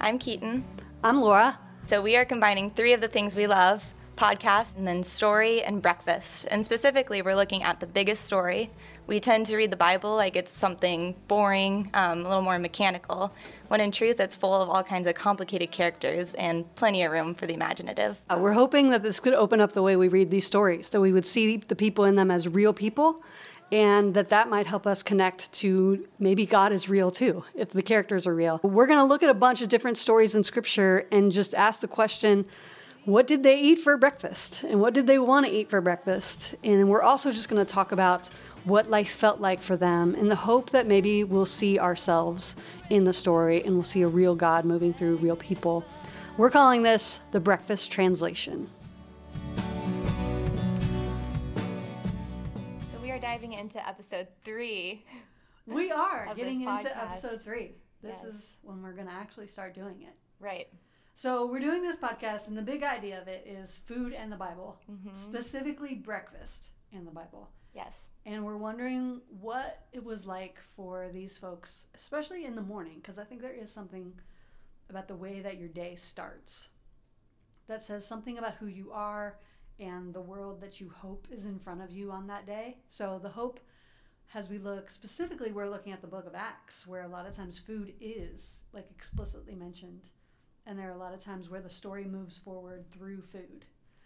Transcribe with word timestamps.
I'm 0.00 0.18
Keaton. 0.18 0.64
I'm 1.02 1.20
Laura. 1.20 1.58
So 1.86 2.00
we 2.00 2.16
are 2.16 2.24
combining 2.24 2.70
three 2.70 2.92
of 2.92 3.00
the 3.00 3.08
things 3.08 3.34
we 3.34 3.48
love 3.48 3.84
podcast, 4.18 4.76
and 4.76 4.86
then 4.86 5.04
story 5.04 5.62
and 5.62 5.80
breakfast. 5.80 6.46
And 6.50 6.64
specifically, 6.64 7.22
we're 7.22 7.36
looking 7.36 7.62
at 7.62 7.78
the 7.78 7.86
biggest 7.86 8.24
story. 8.24 8.68
We 9.06 9.20
tend 9.20 9.46
to 9.46 9.56
read 9.56 9.70
the 9.70 9.76
Bible 9.76 10.14
like 10.16 10.34
it's 10.34 10.50
something 10.50 11.14
boring, 11.28 11.88
um, 11.94 12.20
a 12.20 12.28
little 12.28 12.42
more 12.42 12.58
mechanical, 12.58 13.32
when 13.68 13.80
in 13.80 13.92
truth, 13.92 14.18
it's 14.18 14.34
full 14.34 14.60
of 14.60 14.68
all 14.68 14.82
kinds 14.82 15.06
of 15.06 15.14
complicated 15.14 15.70
characters 15.70 16.34
and 16.34 16.64
plenty 16.74 17.04
of 17.04 17.12
room 17.12 17.32
for 17.32 17.46
the 17.46 17.54
imaginative. 17.54 18.20
Uh, 18.28 18.38
we're 18.40 18.52
hoping 18.52 18.90
that 18.90 19.04
this 19.04 19.20
could 19.20 19.34
open 19.34 19.60
up 19.60 19.72
the 19.72 19.82
way 19.82 19.94
we 19.94 20.08
read 20.08 20.30
these 20.30 20.46
stories, 20.46 20.90
that 20.90 21.00
we 21.00 21.12
would 21.12 21.26
see 21.26 21.58
the 21.58 21.76
people 21.76 22.04
in 22.04 22.16
them 22.16 22.30
as 22.30 22.48
real 22.48 22.72
people 22.72 23.22
and 23.70 24.14
that 24.14 24.30
that 24.30 24.48
might 24.48 24.66
help 24.66 24.86
us 24.86 25.02
connect 25.02 25.52
to 25.52 26.06
maybe 26.18 26.46
God 26.46 26.72
is 26.72 26.88
real 26.88 27.10
too, 27.10 27.44
if 27.54 27.70
the 27.70 27.82
characters 27.82 28.26
are 28.26 28.34
real. 28.34 28.60
We're 28.62 28.86
going 28.86 28.98
to 28.98 29.04
look 29.04 29.22
at 29.22 29.30
a 29.30 29.34
bunch 29.34 29.62
of 29.62 29.68
different 29.68 29.98
stories 29.98 30.34
in 30.34 30.42
Scripture 30.42 31.06
and 31.12 31.30
just 31.30 31.54
ask 31.54 31.80
the 31.80 31.88
question 31.88 32.46
what 33.04 33.26
did 33.26 33.42
they 33.42 33.58
eat 33.58 33.78
for 33.78 33.96
breakfast 33.96 34.64
and 34.64 34.80
what 34.80 34.92
did 34.92 35.06
they 35.06 35.18
want 35.18 35.46
to 35.46 35.52
eat 35.52 35.70
for 35.70 35.80
breakfast? 35.80 36.54
And 36.62 36.90
we're 36.90 37.00
also 37.00 37.30
just 37.30 37.48
going 37.48 37.64
to 37.64 37.72
talk 37.72 37.92
about 37.92 38.28
what 38.64 38.90
life 38.90 39.08
felt 39.10 39.40
like 39.40 39.62
for 39.62 39.78
them 39.78 40.14
in 40.14 40.28
the 40.28 40.36
hope 40.36 40.68
that 40.70 40.86
maybe 40.86 41.24
we'll 41.24 41.46
see 41.46 41.78
ourselves 41.78 42.54
in 42.90 43.04
the 43.04 43.12
story 43.14 43.64
and 43.64 43.72
we'll 43.72 43.82
see 43.82 44.02
a 44.02 44.08
real 44.08 44.34
God 44.34 44.66
moving 44.66 44.92
through 44.92 45.16
real 45.16 45.36
people. 45.36 45.84
We're 46.36 46.50
calling 46.50 46.82
this 46.82 47.20
the 47.32 47.40
Breakfast 47.40 47.90
Translation. 47.90 48.68
Are 53.18 53.20
diving 53.20 53.52
into 53.52 53.86
episode 53.86 54.28
three. 54.44 55.04
We 55.66 55.90
are 55.90 56.32
getting 56.34 56.62
into 56.62 56.96
episode 56.98 57.42
three. 57.42 57.72
This 58.02 58.16
Yes. 58.22 58.24
is 58.24 58.56
when 58.62 58.80
we're 58.82 58.94
going 58.94 59.06
to 59.06 59.12
actually 59.12 59.48
start 59.48 59.74
doing 59.74 60.00
it. 60.00 60.14
Right. 60.40 60.68
So 61.14 61.44
we're 61.44 61.60
doing 61.60 61.82
this 61.82 61.98
podcast, 61.98 62.48
and 62.48 62.56
the 62.56 62.62
big 62.62 62.82
idea 62.82 63.20
of 63.20 63.28
it 63.28 63.46
is 63.46 63.76
food 63.76 64.14
and 64.14 64.32
the 64.32 64.36
Bible, 64.38 64.80
Mm-hmm. 64.90 65.14
specifically 65.14 65.94
breakfast 65.94 66.68
and 66.90 67.06
the 67.06 67.10
Bible. 67.10 67.50
Yes. 67.74 68.00
And 68.24 68.46
we're 68.46 68.56
wondering 68.56 69.20
what 69.42 69.84
it 69.92 70.02
was 70.02 70.26
like 70.26 70.58
for 70.74 71.10
these 71.12 71.36
folks, 71.36 71.88
especially 71.94 72.46
in 72.46 72.54
the 72.56 72.62
morning, 72.62 72.94
because 73.02 73.18
I 73.18 73.24
think 73.24 73.42
there 73.42 73.52
is 73.52 73.70
something 73.70 74.14
about 74.88 75.06
the 75.06 75.16
way 75.16 75.40
that 75.40 75.58
your 75.58 75.68
day 75.68 75.96
starts 75.96 76.70
that 77.66 77.84
says 77.84 78.06
something 78.06 78.38
about 78.38 78.54
who 78.54 78.68
you 78.68 78.90
are 78.90 79.36
and 79.78 80.12
the 80.12 80.20
world 80.20 80.60
that 80.60 80.80
you 80.80 80.90
hope 80.94 81.26
is 81.30 81.44
in 81.44 81.58
front 81.58 81.82
of 81.82 81.90
you 81.90 82.10
on 82.10 82.26
that 82.26 82.46
day. 82.46 82.78
So 82.88 83.18
the 83.22 83.28
hope, 83.28 83.60
as 84.34 84.48
we 84.48 84.58
look 84.58 84.90
specifically, 84.90 85.52
we're 85.52 85.68
looking 85.68 85.92
at 85.92 86.00
the 86.00 86.06
book 86.06 86.26
of 86.26 86.34
Acts, 86.34 86.86
where 86.86 87.02
a 87.02 87.08
lot 87.08 87.26
of 87.26 87.36
times 87.36 87.58
food 87.58 87.94
is 88.00 88.60
like 88.72 88.90
explicitly 88.90 89.54
mentioned. 89.54 90.10
And 90.66 90.78
there 90.78 90.88
are 90.88 90.94
a 90.94 90.98
lot 90.98 91.14
of 91.14 91.20
times 91.20 91.48
where 91.48 91.62
the 91.62 91.70
story 91.70 92.04
moves 92.04 92.36
forward 92.36 92.84
through 92.92 93.22
food. 93.22 93.64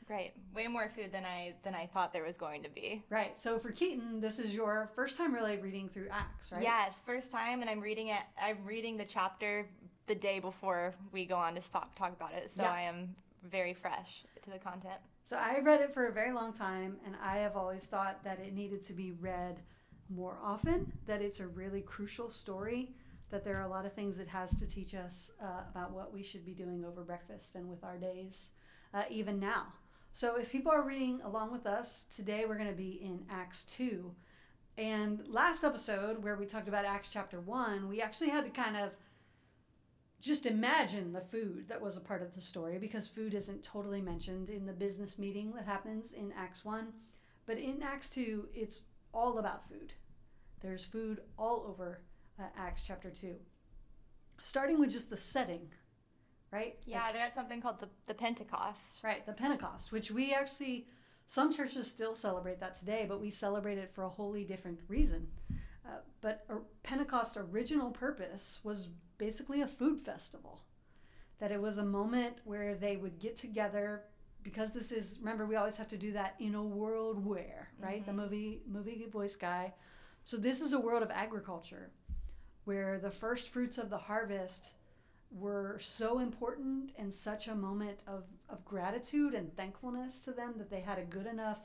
Right. 0.09 0.33
Way 0.55 0.69
more 0.69 0.91
food 0.95 1.11
than 1.13 1.25
I 1.25 1.55
than 1.63 1.75
I 1.75 1.87
thought 1.87 2.13
there 2.13 2.25
was 2.25 2.37
going 2.37 2.63
to 2.65 2.69
be. 2.69 3.03
Right. 3.09 3.39
So 3.39 3.59
for 3.59 3.71
Keaton, 3.71 4.21
this 4.21 4.39
is 4.39 4.55
your 4.55 4.91
first 4.95 5.17
time 5.17 5.33
really 5.33 5.57
reading 5.59 5.89
through 5.89 6.09
Acts, 6.11 6.53
right? 6.53 6.63
Yes, 6.63 7.01
first 7.07 7.31
time, 7.31 7.63
and 7.63 7.71
I'm 7.71 7.81
reading 7.81 8.09
it. 8.09 8.21
I'm 8.41 8.59
reading 8.65 8.97
the 8.97 9.05
chapter 9.05 9.67
the 10.07 10.15
day 10.15 10.41
before 10.41 10.95
we 11.13 11.25
go 11.25 11.37
on 11.37 11.55
to 11.55 11.61
talk 11.61 11.95
talk 11.95 12.13
about 12.13 12.35
it, 12.35 12.51
so 12.55 12.63
Yeah. 12.63 12.73
I 12.73 12.83
am 12.83 13.15
very 13.51 13.75
fresh 13.75 14.25
to 14.43 14.51
the 14.51 14.59
content. 14.59 15.01
So 15.25 15.37
I 15.37 15.61
read 15.61 15.81
it 15.81 15.95
for 15.95 16.07
a 16.07 16.13
very 16.13 16.33
long 16.33 16.53
time, 16.53 16.97
and 17.07 17.15
I 17.23 17.39
have 17.39 17.57
always 17.57 17.87
thought 17.87 18.23
that 18.25 18.39
it 18.41 18.55
needed 18.55 18.83
to 18.85 18.93
be 18.93 19.13
read 19.13 19.61
more 20.09 20.39
often. 20.43 20.93
That 21.07 21.23
it's 21.23 21.41
a 21.41 21.47
really 21.47 21.81
crucial 21.81 22.31
story. 22.31 22.95
That 23.31 23.45
there 23.45 23.57
are 23.57 23.63
a 23.63 23.69
lot 23.69 23.87
of 23.87 23.93
things 23.93 24.19
it 24.19 24.29
has 24.29 24.51
to 24.59 24.67
teach 24.67 24.95
us 24.95 25.31
uh, 25.41 25.63
about 25.71 25.93
what 25.93 26.13
we 26.13 26.23
should 26.23 26.45
be 26.45 26.53
doing 26.53 26.85
over 26.85 27.03
breakfast 27.03 27.55
and 27.55 27.69
with 27.69 27.83
our 27.83 27.97
days, 27.97 28.51
uh, 28.93 29.05
even 29.09 29.41
now. 29.41 29.67
So 30.13 30.37
if 30.37 30.53
people 30.53 30.71
are 30.71 30.83
reading 30.87 31.21
along 31.25 31.53
with 31.53 31.67
us 31.67 32.05
today, 32.15 32.45
we're 32.47 32.59
going 32.59 32.69
to 32.69 32.75
be 32.77 33.01
in 33.03 33.25
Acts 33.31 33.65
two. 33.65 34.15
And 34.77 35.23
last 35.27 35.65
episode, 35.65 36.23
where 36.23 36.37
we 36.37 36.47
talked 36.47 36.69
about 36.69 36.85
Acts 36.85 37.11
chapter 37.13 37.41
one, 37.41 37.89
we 37.89 38.03
actually 38.03 38.31
had 38.31 38.45
to 38.45 38.51
kind 38.51 38.77
of 38.77 38.91
just 40.23 40.47
imagine 40.47 41.13
the 41.13 41.21
food 41.21 41.67
that 41.69 41.81
was 41.83 41.97
a 41.97 42.01
part 42.01 42.23
of 42.23 42.33
the 42.33 42.41
story 42.41 42.79
because 42.79 43.09
food 43.09 43.35
isn't 43.35 43.65
totally 43.65 44.01
mentioned 44.01 44.49
in 44.51 44.65
the 44.65 44.73
business 44.73 45.19
meeting 45.19 45.53
that 45.57 45.67
happens 45.67 46.13
in 46.13 46.33
Acts 46.39 46.65
1. 46.65 46.87
But 47.45 47.59
in 47.59 47.83
Acts 47.83 48.09
2, 48.11 48.49
it's 48.55 48.83
all 49.13 49.39
about 49.39 49.69
food. 49.69 49.93
There's 50.61 50.85
food 50.85 51.23
all 51.37 51.67
over 51.69 52.03
uh, 52.39 52.45
Acts 52.57 52.85
chapter 52.87 53.11
2. 53.11 53.35
Starting 54.41 54.79
with 54.79 54.93
just 54.93 55.11
the 55.11 55.17
setting, 55.17 55.69
right? 56.53 56.77
Yeah, 56.87 57.03
Like- 57.03 57.13
they're 57.15 57.23
at 57.27 57.35
something 57.35 57.61
called 57.61 57.81
the, 57.81 57.89
the 58.07 58.15
Pentecost. 58.15 59.03
Right, 59.03 59.27
the 59.27 59.33
Pentecost, 59.33 59.91
which 59.91 60.13
we 60.13 60.33
actually, 60.33 60.87
some 61.27 61.53
churches 61.53 61.91
still 61.91 62.15
celebrate 62.15 62.61
that 62.61 62.79
today, 62.79 63.07
but 63.09 63.21
we 63.21 63.31
celebrate 63.33 63.79
it 63.79 63.91
for 63.93 64.05
a 64.05 64.09
wholly 64.09 64.45
different 64.45 64.79
reason. 64.87 65.27
Uh, 65.85 65.99
but 66.21 66.45
a 66.49 66.59
Pentecost 66.85 67.37
original 67.37 67.91
purpose 67.91 68.61
was 68.63 68.89
basically 69.23 69.63
a 69.63 69.69
food 69.69 70.01
festival. 70.01 70.65
That 71.39 71.53
it 71.53 71.63
was 71.63 71.79
a 71.79 71.85
moment 71.85 72.39
where 72.43 72.75
they 72.75 72.97
would 72.97 73.21
get 73.21 73.37
together 73.37 74.03
because 74.43 74.71
this 74.71 74.91
is 74.91 75.19
remember 75.21 75.47
we 75.47 75.55
always 75.55 75.77
have 75.77 75.89
to 75.91 75.97
do 75.97 76.11
that 76.13 76.35
in 76.41 76.57
a 76.57 76.63
world 76.63 77.25
where 77.25 77.69
right? 77.79 78.05
The 78.05 78.13
movie 78.13 78.63
movie 78.67 79.07
voice 79.13 79.37
guy. 79.37 79.75
So 80.25 80.37
this 80.37 80.61
is 80.61 80.73
a 80.73 80.81
world 80.81 81.05
of 81.05 81.11
agriculture 81.13 81.93
where 82.65 82.99
the 82.99 83.11
first 83.11 83.51
fruits 83.51 83.79
of 83.79 83.91
the 83.91 83.99
harvest 83.99 84.75
were 85.31 85.79
so 85.81 86.19
important 86.19 86.91
and 86.99 87.15
such 87.15 87.47
a 87.47 87.55
moment 87.55 88.03
of, 88.09 88.25
of 88.49 88.65
gratitude 88.65 89.35
and 89.35 89.57
thankfulness 89.57 90.21
to 90.23 90.33
them 90.33 90.55
that 90.59 90.69
they 90.69 90.81
had 90.81 90.99
a 90.99 91.05
good 91.05 91.27
enough 91.27 91.61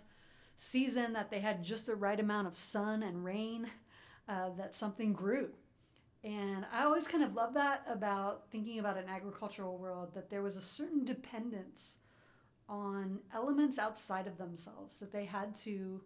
season 0.55 1.13
that 1.13 1.31
they 1.31 1.39
had 1.39 1.63
just 1.63 1.87
the 1.87 1.95
right 1.95 2.19
amount 2.19 2.47
of 2.47 2.55
sun 2.55 3.01
and 3.01 3.25
rain 3.25 3.67
uh, 4.29 4.49
that 4.57 4.75
something 4.75 5.11
grew 5.11 5.49
and 6.23 6.65
i 6.73 6.83
always 6.83 7.07
kind 7.07 7.23
of 7.23 7.35
love 7.35 7.53
that 7.53 7.83
about 7.89 8.49
thinking 8.49 8.79
about 8.79 8.97
an 8.97 9.07
agricultural 9.07 9.77
world 9.77 10.13
that 10.13 10.29
there 10.29 10.41
was 10.41 10.55
a 10.55 10.61
certain 10.61 11.05
dependence 11.05 11.97
on 12.69 13.19
elements 13.33 13.77
outside 13.79 14.27
of 14.27 14.37
themselves 14.37 14.97
that 14.97 15.11
they 15.11 15.25
had 15.25 15.55
to 15.55 16.01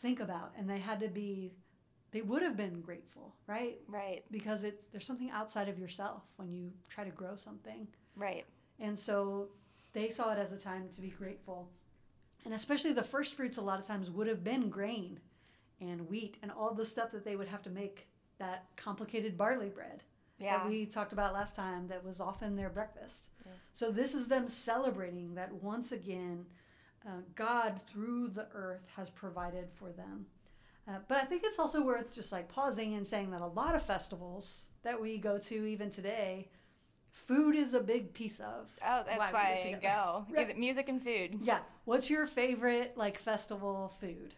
think 0.00 0.20
about 0.20 0.52
and 0.58 0.68
they 0.68 0.78
had 0.78 1.00
to 1.00 1.08
be 1.08 1.52
they 2.12 2.22
would 2.22 2.42
have 2.42 2.56
been 2.56 2.80
grateful 2.80 3.34
right? 3.46 3.78
Right, 3.88 4.24
because 4.30 4.64
it 4.64 4.84
there's 4.92 5.06
something 5.06 5.30
outside 5.30 5.68
of 5.68 5.78
yourself 5.78 6.22
when 6.36 6.50
you 6.52 6.72
try 6.88 7.04
to 7.04 7.10
grow 7.10 7.36
something. 7.36 7.86
Right. 8.16 8.44
and 8.80 8.98
so 8.98 9.48
they 9.92 10.10
saw 10.10 10.32
it 10.32 10.38
as 10.38 10.52
a 10.52 10.58
time 10.58 10.88
to 10.94 11.00
be 11.00 11.08
grateful. 11.08 11.70
And 12.44 12.54
especially 12.54 12.92
the 12.92 13.02
first 13.02 13.34
fruits 13.34 13.56
a 13.56 13.62
lot 13.62 13.80
of 13.80 13.86
times 13.86 14.10
would 14.10 14.26
have 14.26 14.44
been 14.44 14.68
grain 14.68 15.20
and 15.80 16.08
wheat 16.08 16.36
and 16.42 16.50
all 16.52 16.74
the 16.74 16.84
stuff 16.84 17.10
that 17.12 17.24
they 17.24 17.34
would 17.36 17.48
have 17.48 17.62
to 17.62 17.70
make 17.70 18.06
that 18.38 18.66
complicated 18.76 19.36
barley 19.38 19.68
bread 19.68 20.02
Yeah. 20.38 20.58
that 20.58 20.68
we 20.68 20.86
talked 20.86 21.12
about 21.12 21.32
last 21.32 21.56
time 21.56 21.88
that 21.88 22.04
was 22.04 22.20
often 22.20 22.56
their 22.56 22.70
breakfast. 22.70 23.28
So 23.72 23.90
this 23.90 24.14
is 24.14 24.26
them 24.28 24.48
celebrating 24.48 25.34
that 25.34 25.52
once 25.52 25.92
again, 25.92 26.46
uh, 27.06 27.20
God 27.34 27.80
through 27.86 28.28
the 28.28 28.48
earth 28.52 28.86
has 28.96 29.10
provided 29.10 29.68
for 29.74 29.92
them. 29.92 30.26
Uh, 30.88 30.98
but 31.08 31.18
I 31.18 31.24
think 31.24 31.42
it's 31.44 31.58
also 31.58 31.82
worth 31.84 32.12
just 32.12 32.32
like 32.32 32.48
pausing 32.48 32.94
and 32.94 33.06
saying 33.06 33.30
that 33.32 33.40
a 33.40 33.46
lot 33.46 33.74
of 33.74 33.82
festivals 33.82 34.68
that 34.82 35.00
we 35.00 35.18
go 35.18 35.38
to 35.38 35.66
even 35.66 35.90
today, 35.90 36.48
food 37.10 37.56
is 37.56 37.74
a 37.74 37.80
big 37.80 38.12
piece 38.14 38.40
of. 38.40 38.70
oh, 38.86 39.02
that's 39.06 39.18
why 39.18 39.32
why, 39.32 39.76
I 39.76 39.78
go. 39.80 40.26
Right. 40.34 40.56
Music 40.56 40.88
and 40.88 41.02
food. 41.02 41.38
Yeah. 41.42 41.58
What's 41.84 42.08
your 42.08 42.26
favorite 42.26 42.96
like 42.96 43.18
festival 43.18 43.92
food? 44.00 44.34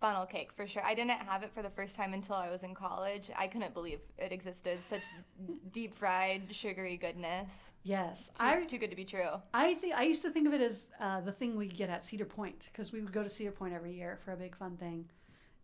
Funnel 0.00 0.26
cake 0.26 0.52
for 0.52 0.64
sure. 0.64 0.84
I 0.84 0.94
didn't 0.94 1.10
have 1.10 1.42
it 1.42 1.50
for 1.52 1.60
the 1.60 1.70
first 1.70 1.96
time 1.96 2.14
until 2.14 2.36
I 2.36 2.50
was 2.50 2.62
in 2.62 2.72
college. 2.72 3.30
I 3.36 3.48
couldn't 3.48 3.74
believe 3.74 3.98
it 4.16 4.30
existed. 4.30 4.78
Such 4.88 5.02
deep 5.72 5.92
fried, 5.96 6.42
sugary 6.52 6.96
goodness. 6.96 7.72
Yes, 7.82 8.30
Too, 8.38 8.46
I 8.46 8.64
too 8.64 8.78
good 8.78 8.90
to 8.90 8.96
be 8.96 9.04
true. 9.04 9.30
I 9.52 9.74
think 9.74 9.94
I 9.94 10.04
used 10.04 10.22
to 10.22 10.30
think 10.30 10.46
of 10.46 10.54
it 10.54 10.60
as 10.60 10.86
uh, 11.00 11.20
the 11.22 11.32
thing 11.32 11.56
we 11.56 11.66
get 11.66 11.90
at 11.90 12.04
Cedar 12.04 12.26
Point 12.26 12.68
because 12.72 12.92
we 12.92 13.00
would 13.00 13.12
go 13.12 13.24
to 13.24 13.30
Cedar 13.30 13.50
Point 13.50 13.74
every 13.74 13.92
year 13.92 14.18
for 14.24 14.32
a 14.32 14.36
big 14.36 14.56
fun 14.56 14.76
thing, 14.76 15.06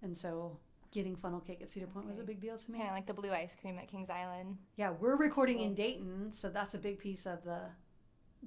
and 0.03 0.17
so 0.17 0.57
getting 0.91 1.15
funnel 1.15 1.41
cake 1.41 1.61
at 1.63 1.71
Cedar 1.71 1.87
Point 1.87 2.09
was 2.09 2.19
a 2.19 2.25
big 2.25 2.41
deal 2.41 2.57
to 2.57 2.73
me. 2.73 2.79
Kind 2.79 2.91
of 2.91 2.97
like 2.97 3.07
the 3.07 3.15
blue 3.15 3.31
ice 3.31 3.55
cream 3.61 3.79
at 3.79 3.87
Kings 3.87 4.11
Island. 4.11 4.59
Yeah, 4.77 4.91
we're 4.99 5.17
recording 5.17 5.59
cool. 5.59 5.67
in 5.67 5.75
Dayton, 5.75 6.33
so 6.33 6.49
that's 6.49 6.75
a 6.75 6.79
big 6.79 6.99
piece 6.99 7.27
of 7.27 7.45
the 7.45 7.61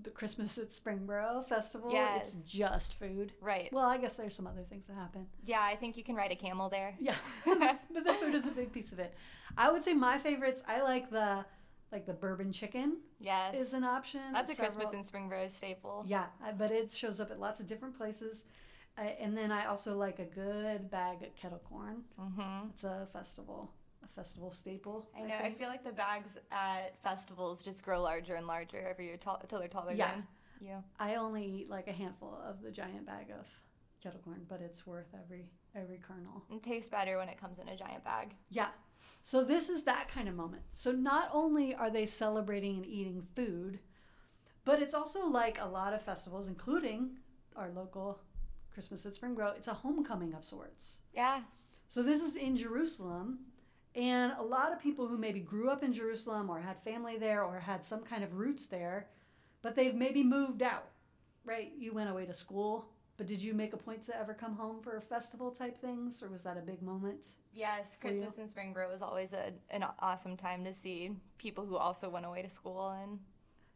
the 0.03 0.09
Christmas 0.09 0.57
at 0.57 0.69
Springboro 0.71 1.47
festival. 1.47 1.91
Yes. 1.91 2.33
It's 2.33 2.41
just 2.41 2.99
food. 2.99 3.33
Right. 3.41 3.69
Well, 3.71 3.85
I 3.85 3.97
guess 3.97 4.13
there's 4.13 4.35
some 4.35 4.47
other 4.47 4.63
things 4.63 4.85
that 4.87 4.95
happen. 4.95 5.25
Yeah, 5.45 5.61
I 5.61 5.75
think 5.75 5.97
you 5.97 6.03
can 6.03 6.15
ride 6.15 6.31
a 6.31 6.35
camel 6.35 6.69
there. 6.69 6.95
Yeah, 6.99 7.15
but 7.45 8.03
the 8.05 8.13
food 8.13 8.35
is 8.35 8.45
a 8.45 8.51
big 8.51 8.71
piece 8.71 8.91
of 8.91 8.99
it. 8.99 9.13
I 9.57 9.71
would 9.71 9.83
say 9.83 9.93
my 9.93 10.17
favorites. 10.17 10.63
I 10.67 10.81
like 10.81 11.09
the 11.09 11.45
like 11.91 12.05
the 12.05 12.13
bourbon 12.13 12.51
chicken 12.51 12.97
Yes. 13.19 13.55
is 13.55 13.73
an 13.73 13.83
option. 13.85 14.19
That's 14.33 14.49
a 14.51 14.55
Several- 14.55 14.75
Christmas 14.87 14.93
in 15.13 15.21
Springboro 15.21 15.49
staple. 15.49 16.03
Yeah, 16.05 16.25
but 16.57 16.69
it 16.71 16.91
shows 16.91 17.19
up 17.21 17.31
at 17.31 17.39
lots 17.39 17.61
of 17.61 17.67
different 17.67 17.97
places. 17.97 18.43
Uh, 18.97 19.01
and 19.21 19.37
then 19.37 19.51
I 19.51 19.65
also 19.65 19.95
like 19.95 20.19
a 20.19 20.25
good 20.25 20.89
bag 20.89 21.21
of 21.23 21.33
kettle 21.35 21.61
corn. 21.69 22.01
Mm-hmm. 22.19 22.69
It's 22.71 22.83
a 22.83 23.07
festival 23.13 23.71
a 24.09 24.15
festival 24.15 24.51
staple. 24.51 25.09
I 25.17 25.21
know. 25.21 25.35
I, 25.35 25.41
think. 25.43 25.59
feel 25.59 25.67
like 25.67 25.83
the 25.83 25.91
bags 25.91 26.29
at 26.51 27.01
festivals 27.03 27.63
just 27.63 27.83
grow 27.83 28.01
larger 28.01 28.35
and 28.35 28.47
larger 28.47 28.87
every 28.89 29.05
year 29.05 29.13
until 29.15 29.59
they're 29.59 29.67
taller 29.67 29.93
Yeah. 29.93 30.11
than 30.11 30.27
you. 30.59 30.83
I 30.99 31.15
only 31.15 31.45
eat 31.45 31.69
like 31.69 31.87
a 31.87 31.91
handful 31.93 32.39
of 32.45 32.61
the 32.61 32.71
giant 32.71 33.05
bag 33.05 33.27
of 33.31 33.47
kettle 34.01 34.19
corn, 34.23 34.45
but 34.47 34.61
it's 34.61 34.85
worth 34.85 35.07
every 35.13 35.45
every 35.75 35.97
kernel. 35.97 36.43
It 36.51 36.63
tastes 36.63 36.89
better 36.89 37.17
when 37.17 37.29
it 37.29 37.39
comes 37.39 37.59
in 37.59 37.67
a 37.67 37.75
giant 37.77 38.03
bag. 38.03 38.33
Yeah. 38.49 38.69
So 39.23 39.43
this 39.43 39.69
is 39.69 39.83
that 39.83 40.07
kind 40.07 40.27
of 40.27 40.35
moment. 40.35 40.63
So 40.73 40.91
not 40.91 41.29
only 41.31 41.75
are 41.75 41.89
they 41.89 42.05
celebrating 42.05 42.77
and 42.77 42.85
eating 42.85 43.27
food, 43.35 43.79
but 44.65 44.81
it's 44.81 44.93
also 44.93 45.25
like 45.27 45.59
a 45.61 45.65
lot 45.65 45.93
of 45.93 46.01
festivals, 46.01 46.47
including 46.47 47.17
our 47.55 47.69
local 47.69 48.19
Christmas 48.73 49.05
at 49.05 49.13
Springboro, 49.13 49.55
it's 49.55 49.67
a 49.67 49.73
homecoming 49.73 50.33
of 50.33 50.43
sorts. 50.45 50.97
Yeah. 51.13 51.41
So 51.87 52.03
this 52.03 52.21
is 52.21 52.35
in 52.35 52.55
Jerusalem, 52.57 53.39
and 53.97 54.33
a 54.37 54.43
lot 54.43 54.71
of 54.71 54.79
people 54.79 55.07
who 55.07 55.17
maybe 55.17 55.39
grew 55.39 55.69
up 55.69 55.83
in 55.83 55.91
Jerusalem 55.91 56.51
or 56.51 56.61
had 56.61 56.79
family 56.83 57.17
there 57.17 57.43
or 57.43 57.59
had 57.59 57.83
some 57.83 58.03
kind 58.03 58.23
of 58.23 58.35
roots 58.35 58.67
there, 58.67 59.07
but 59.63 59.75
they've 59.75 59.95
maybe 59.95 60.23
moved 60.23 60.61
out, 60.61 60.89
right? 61.43 61.73
You 61.75 61.93
went 61.93 62.11
away 62.11 62.27
to 62.27 62.33
school, 62.33 62.89
but 63.17 63.25
did 63.25 63.41
you 63.41 63.55
make 63.55 63.73
a 63.73 63.77
point 63.77 64.03
to 64.05 64.15
ever 64.15 64.35
come 64.35 64.55
home 64.55 64.81
for 64.81 64.97
a 64.97 65.01
festival 65.01 65.49
type 65.49 65.81
things, 65.81 66.21
or 66.21 66.29
was 66.29 66.43
that 66.43 66.57
a 66.57 66.61
big 66.61 66.83
moment? 66.83 67.29
Yes, 67.55 67.97
you? 68.03 68.09
Christmas 68.09 68.37
and 68.37 68.47
Spring 68.47 68.71
Break 68.71 68.87
was 68.91 69.01
always 69.01 69.33
a, 69.33 69.51
an 69.71 69.83
awesome 69.99 70.37
time 70.37 70.63
to 70.65 70.73
see 70.73 71.11
people 71.39 71.65
who 71.65 71.75
also 71.75 72.07
went 72.07 72.27
away 72.27 72.43
to 72.43 72.49
school 72.49 72.89
and 73.01 73.17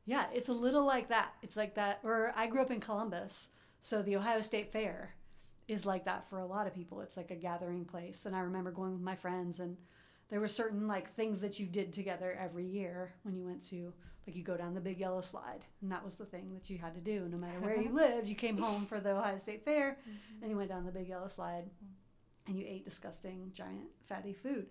Yeah, 0.05 0.25
it's 0.31 0.49
a 0.49 0.53
little 0.53 0.85
like 0.85 1.09
that. 1.09 1.33
It's 1.41 1.57
like 1.57 1.73
that. 1.75 1.99
Or 2.03 2.31
I 2.35 2.45
grew 2.45 2.61
up 2.61 2.69
in 2.69 2.79
Columbus, 2.79 3.49
so 3.81 4.03
the 4.03 4.17
Ohio 4.17 4.41
State 4.41 4.71
Fair 4.71 5.15
is 5.67 5.83
like 5.83 6.05
that 6.05 6.29
for 6.29 6.37
a 6.37 6.45
lot 6.45 6.67
of 6.67 6.75
people. 6.75 7.01
It's 7.01 7.17
like 7.17 7.31
a 7.31 7.35
gathering 7.35 7.85
place, 7.85 8.27
and 8.27 8.35
I 8.35 8.41
remember 8.41 8.69
going 8.69 8.91
with 8.93 9.01
my 9.01 9.15
friends, 9.15 9.59
and 9.59 9.77
there 10.31 10.39
were 10.39 10.47
certain 10.47 10.87
like 10.87 11.13
things 11.13 11.39
that 11.41 11.59
you 11.59 11.67
did 11.67 11.93
together 11.93 12.35
every 12.39 12.65
year 12.65 13.13
when 13.21 13.35
you 13.35 13.45
went 13.45 13.61
to 13.69 13.93
like 14.25 14.35
you 14.35 14.43
go 14.43 14.55
down 14.55 14.73
the 14.73 14.81
big 14.81 14.99
yellow 14.99 15.21
slide, 15.21 15.65
and 15.81 15.91
that 15.91 16.03
was 16.03 16.15
the 16.15 16.25
thing 16.25 16.53
that 16.53 16.69
you 16.69 16.77
had 16.77 16.95
to 16.95 17.01
do. 17.01 17.27
No 17.29 17.37
matter 17.37 17.59
where 17.59 17.79
you 17.79 17.89
lived, 17.93 18.29
you 18.29 18.35
came 18.35 18.57
home 18.57 18.85
for 18.85 18.99
the 18.99 19.11
Ohio 19.11 19.37
State 19.37 19.65
Fair, 19.65 19.97
mm-hmm. 20.01 20.41
and 20.41 20.51
you 20.51 20.57
went 20.57 20.69
down 20.69 20.85
the 20.85 20.91
big 20.91 21.09
yellow 21.09 21.27
slide, 21.27 21.65
and 22.47 22.57
you 22.57 22.65
ate 22.67 22.85
disgusting, 22.85 23.51
giant, 23.53 23.89
fatty 24.07 24.33
food. 24.33 24.67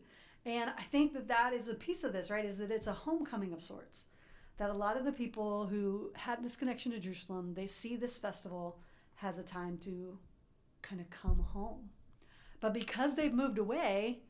And 0.46 0.70
I 0.70 0.82
think 0.84 1.12
that 1.12 1.28
that 1.28 1.52
is 1.52 1.68
a 1.68 1.74
piece 1.74 2.04
of 2.04 2.12
this, 2.12 2.30
right? 2.30 2.44
Is 2.44 2.58
that 2.58 2.70
it's 2.70 2.86
a 2.86 2.92
homecoming 2.92 3.52
of 3.52 3.62
sorts 3.62 4.06
that 4.56 4.70
a 4.70 4.74
lot 4.74 4.96
of 4.96 5.04
the 5.04 5.12
people 5.12 5.66
who 5.66 6.10
had 6.14 6.42
this 6.44 6.56
connection 6.56 6.92
to 6.92 6.98
Jerusalem, 7.00 7.54
they 7.54 7.66
see 7.66 7.96
this 7.96 8.16
festival 8.16 8.78
has 9.16 9.38
a 9.38 9.42
time 9.42 9.78
to 9.78 10.18
kind 10.80 11.00
of 11.00 11.10
come 11.10 11.40
home. 11.52 11.90
But 12.60 12.74
because 12.74 13.14
they've 13.14 13.32
moved 13.32 13.58
away, 13.58 14.20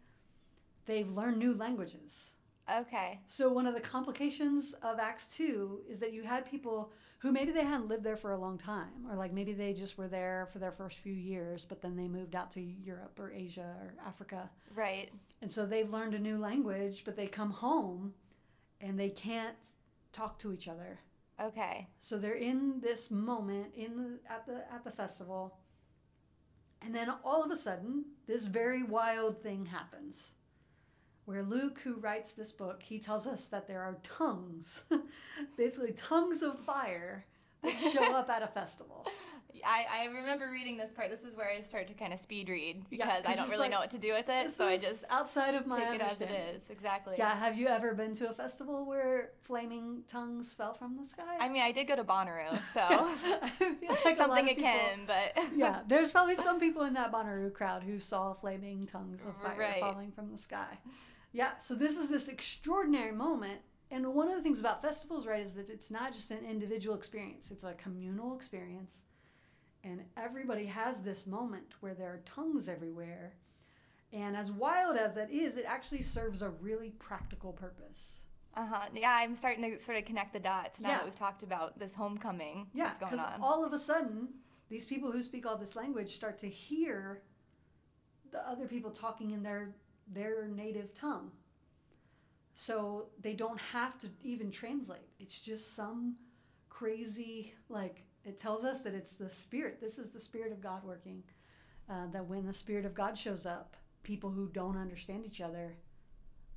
they've 0.86 1.10
learned 1.10 1.38
new 1.38 1.54
languages. 1.54 2.32
okay. 2.80 3.20
So 3.26 3.50
one 3.50 3.66
of 3.66 3.74
the 3.74 3.80
complications 3.80 4.74
of 4.82 4.98
Acts 4.98 5.28
2 5.28 5.80
is 5.88 5.98
that 6.00 6.12
you 6.12 6.22
had 6.22 6.44
people 6.50 6.92
who 7.18 7.32
maybe 7.32 7.52
they 7.52 7.64
hadn't 7.64 7.88
lived 7.88 8.02
there 8.04 8.16
for 8.16 8.32
a 8.32 8.38
long 8.38 8.56
time 8.56 9.06
or 9.10 9.16
like 9.16 9.32
maybe 9.32 9.52
they 9.52 9.72
just 9.74 9.98
were 9.98 10.08
there 10.08 10.48
for 10.52 10.58
their 10.58 10.72
first 10.72 10.98
few 10.98 11.12
years 11.12 11.66
but 11.68 11.82
then 11.82 11.94
they 11.96 12.08
moved 12.08 12.34
out 12.34 12.50
to 12.52 12.60
Europe 12.60 13.18
or 13.18 13.30
Asia 13.32 13.74
or 13.82 13.94
Africa 14.06 14.48
Right. 14.74 15.10
and 15.42 15.50
so 15.50 15.66
they've 15.66 15.90
learned 15.90 16.14
a 16.14 16.18
new 16.18 16.38
language, 16.38 17.02
but 17.04 17.16
they 17.16 17.26
come 17.26 17.50
home 17.50 18.14
and 18.80 18.98
they 18.98 19.10
can't 19.10 19.56
talk 20.12 20.38
to 20.38 20.52
each 20.52 20.66
other. 20.68 20.98
Okay. 21.42 21.88
So 21.98 22.16
they're 22.18 22.34
in 22.34 22.80
this 22.80 23.10
moment 23.10 23.66
in 23.74 23.96
the, 23.96 24.32
at 24.32 24.46
the 24.46 24.64
at 24.72 24.84
the 24.84 24.90
festival. 24.90 25.56
And 26.82 26.94
then 26.94 27.12
all 27.24 27.42
of 27.44 27.50
a 27.50 27.56
sudden, 27.56 28.04
this 28.26 28.46
very 28.46 28.82
wild 28.82 29.42
thing 29.42 29.66
happens. 29.66 30.32
Where 31.30 31.44
Luke, 31.44 31.78
who 31.84 31.94
writes 31.94 32.32
this 32.32 32.50
book, 32.50 32.82
he 32.82 32.98
tells 32.98 33.24
us 33.24 33.44
that 33.52 33.68
there 33.68 33.82
are 33.82 33.96
tongues, 34.02 34.82
basically 35.56 35.92
tongues 35.92 36.42
of 36.42 36.58
fire 36.58 37.24
that 37.62 37.78
show 37.92 38.16
up 38.16 38.28
at 38.28 38.42
a 38.42 38.48
festival. 38.48 39.06
I, 39.64 39.84
I 40.02 40.04
remember 40.06 40.50
reading 40.50 40.76
this 40.76 40.90
part. 40.90 41.10
This 41.10 41.22
is 41.22 41.36
where 41.36 41.48
I 41.48 41.60
start 41.62 41.86
to 41.88 41.94
kind 41.94 42.12
of 42.12 42.18
speed 42.18 42.48
read 42.48 42.82
Yeah, 42.90 43.20
I 43.26 43.34
don't 43.34 43.48
really 43.48 43.62
like, 43.62 43.70
know 43.70 43.78
what 43.78 43.90
to 43.90 43.98
do 43.98 44.12
with 44.12 44.28
it. 44.28 44.52
So 44.52 44.66
I 44.66 44.78
just 44.78 45.04
outside 45.10 45.54
of 45.54 45.66
my 45.66 45.78
take 45.78 45.96
it 45.96 46.00
as 46.00 46.20
it 46.20 46.30
is. 46.30 46.62
Exactly. 46.70 47.16
Yeah, 47.18 47.36
have 47.36 47.56
you 47.58 47.68
ever 47.68 47.92
been 47.94 48.14
to 48.14 48.30
a 48.30 48.32
festival 48.32 48.86
where 48.86 49.30
flaming 49.42 50.02
tongues 50.08 50.54
fell 50.54 50.72
from 50.74 50.96
the 50.96 51.04
sky? 51.04 51.36
I 51.38 51.48
mean, 51.48 51.62
I 51.62 51.72
did 51.72 51.86
go 51.86 51.94
to 51.96 52.04
Bonnaroo, 52.04 52.60
so 52.72 52.80
like 54.04 54.16
something 54.16 54.48
of 54.48 54.56
people- 54.56 54.70
akin, 54.70 55.00
but 55.06 55.36
yeah, 55.54 55.80
there's 55.86 56.10
probably 56.10 56.36
some 56.36 56.58
people 56.58 56.82
in 56.82 56.94
that 56.94 57.12
Bonnaroo 57.12 57.52
crowd 57.52 57.82
who 57.82 57.98
saw 57.98 58.32
flaming 58.32 58.86
tongues 58.86 59.20
of 59.26 59.36
fire 59.42 59.58
Right. 59.58 59.80
falling 59.80 60.10
from 60.10 60.30
the 60.32 60.38
sky. 60.38 60.78
Yeah, 61.32 61.56
so 61.58 61.74
this 61.74 61.96
is 61.96 62.08
this 62.08 62.28
extraordinary 62.28 63.12
moment. 63.12 63.60
And 63.92 64.06
one 64.14 64.28
of 64.28 64.36
the 64.36 64.42
things 64.42 64.60
about 64.60 64.82
festivals, 64.82 65.26
right, 65.26 65.40
is 65.40 65.54
that 65.54 65.68
it's 65.70 65.90
not 65.90 66.12
just 66.12 66.30
an 66.30 66.44
individual 66.48 66.96
experience, 66.96 67.50
it's 67.50 67.64
a 67.64 67.72
communal 67.74 68.34
experience. 68.36 69.02
And 69.82 70.02
everybody 70.16 70.66
has 70.66 71.00
this 71.00 71.26
moment 71.26 71.64
where 71.80 71.94
there 71.94 72.08
are 72.08 72.22
tongues 72.26 72.68
everywhere. 72.68 73.34
And 74.12 74.36
as 74.36 74.50
wild 74.52 74.96
as 74.96 75.14
that 75.14 75.30
is, 75.30 75.56
it 75.56 75.64
actually 75.66 76.02
serves 76.02 76.42
a 76.42 76.50
really 76.50 76.90
practical 76.98 77.52
purpose. 77.52 78.18
uh 78.54 78.66
huh. 78.66 78.86
Yeah, 78.94 79.16
I'm 79.18 79.34
starting 79.36 79.62
to 79.70 79.78
sort 79.78 79.96
of 79.98 80.04
connect 80.04 80.32
the 80.32 80.40
dots 80.40 80.80
now 80.80 80.88
Yeah. 80.90 80.96
that 80.96 81.04
we've 81.04 81.14
talked 81.14 81.42
about 81.44 81.78
this 81.78 81.94
homecoming. 81.94 82.66
Yeah, 82.74 82.84
that's 82.86 82.98
going 82.98 83.12
because 83.12 83.24
on. 83.24 83.40
all 83.40 83.64
of 83.64 83.72
a 83.72 83.78
sudden, 83.78 84.28
these 84.68 84.84
people 84.84 85.10
who 85.12 85.22
speak 85.22 85.46
all 85.46 85.56
this 85.56 85.74
language 85.76 86.14
start 86.14 86.38
to 86.40 86.48
hear 86.48 87.22
the 88.32 88.46
other 88.48 88.66
people 88.66 88.90
talking 88.90 89.30
in 89.30 89.42
their 89.42 89.74
their 90.12 90.48
native 90.48 90.92
tongue. 90.94 91.30
So 92.52 93.06
they 93.20 93.32
don't 93.32 93.60
have 93.60 93.98
to 94.00 94.08
even 94.22 94.50
translate. 94.50 95.08
It's 95.18 95.40
just 95.40 95.74
some 95.74 96.16
crazy 96.68 97.54
like 97.68 98.04
it 98.24 98.38
tells 98.38 98.64
us 98.64 98.80
that 98.80 98.94
it's 98.94 99.12
the 99.12 99.30
spirit. 99.30 99.80
This 99.80 99.98
is 99.98 100.10
the 100.10 100.20
spirit 100.20 100.52
of 100.52 100.60
God 100.60 100.84
working. 100.84 101.22
Uh, 101.88 102.06
that 102.12 102.24
when 102.24 102.46
the 102.46 102.52
spirit 102.52 102.84
of 102.84 102.94
God 102.94 103.18
shows 103.18 103.46
up, 103.46 103.76
people 104.02 104.30
who 104.30 104.48
don't 104.48 104.76
understand 104.76 105.26
each 105.26 105.40
other 105.40 105.74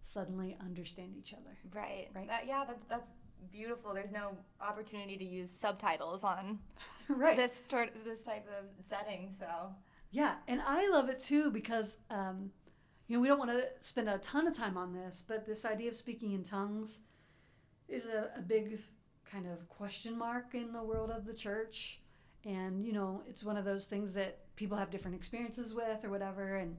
suddenly 0.04 0.56
understand 0.62 1.16
each 1.18 1.34
other. 1.34 1.58
right. 1.74 2.10
Right. 2.14 2.28
That, 2.28 2.46
yeah, 2.46 2.66
that's 2.68 2.86
that's 2.90 3.10
beautiful. 3.52 3.94
There's 3.94 4.12
no 4.12 4.38
opportunity 4.62 5.18
to 5.18 5.24
use 5.24 5.52
subtitles 5.52 6.24
on 6.24 6.60
right. 7.08 7.38
this 7.38 7.52
sort 7.70 7.92
this 8.06 8.22
type 8.24 8.48
of 8.48 8.66
setting. 8.90 9.34
So 9.38 9.74
Yeah, 10.12 10.36
and 10.48 10.62
I 10.66 10.90
love 10.90 11.10
it 11.10 11.20
too 11.20 11.52
because 11.52 11.98
um, 12.10 12.52
you 13.14 13.20
know 13.20 13.22
we 13.22 13.28
don't 13.28 13.38
want 13.38 13.52
to 13.52 13.68
spend 13.80 14.10
a 14.10 14.18
ton 14.18 14.48
of 14.48 14.58
time 14.58 14.76
on 14.76 14.92
this, 14.92 15.24
but 15.28 15.46
this 15.46 15.66
idea 15.66 15.92
of 15.92 15.96
speaking 15.96 16.32
in 16.32 16.44
tongues 16.44 16.98
is 17.88 18.08
a, 18.08 18.32
a 18.36 18.42
big 18.42 18.80
kind 19.24 19.46
of 19.46 19.70
question 19.70 20.18
mark 20.18 20.56
in 20.56 20.74
the 20.74 20.82
world 20.82 21.12
of 21.12 21.24
the 21.24 21.34
church, 21.34 22.00
and 22.44 22.84
you 22.84 22.92
know 22.92 23.22
it's 23.30 23.44
one 23.44 23.56
of 23.56 23.66
those 23.66 23.86
things 23.86 24.14
that 24.14 24.40
people 24.56 24.76
have 24.76 24.90
different 24.90 25.16
experiences 25.16 25.76
with 25.76 26.04
or 26.04 26.10
whatever, 26.10 26.56
and 26.56 26.76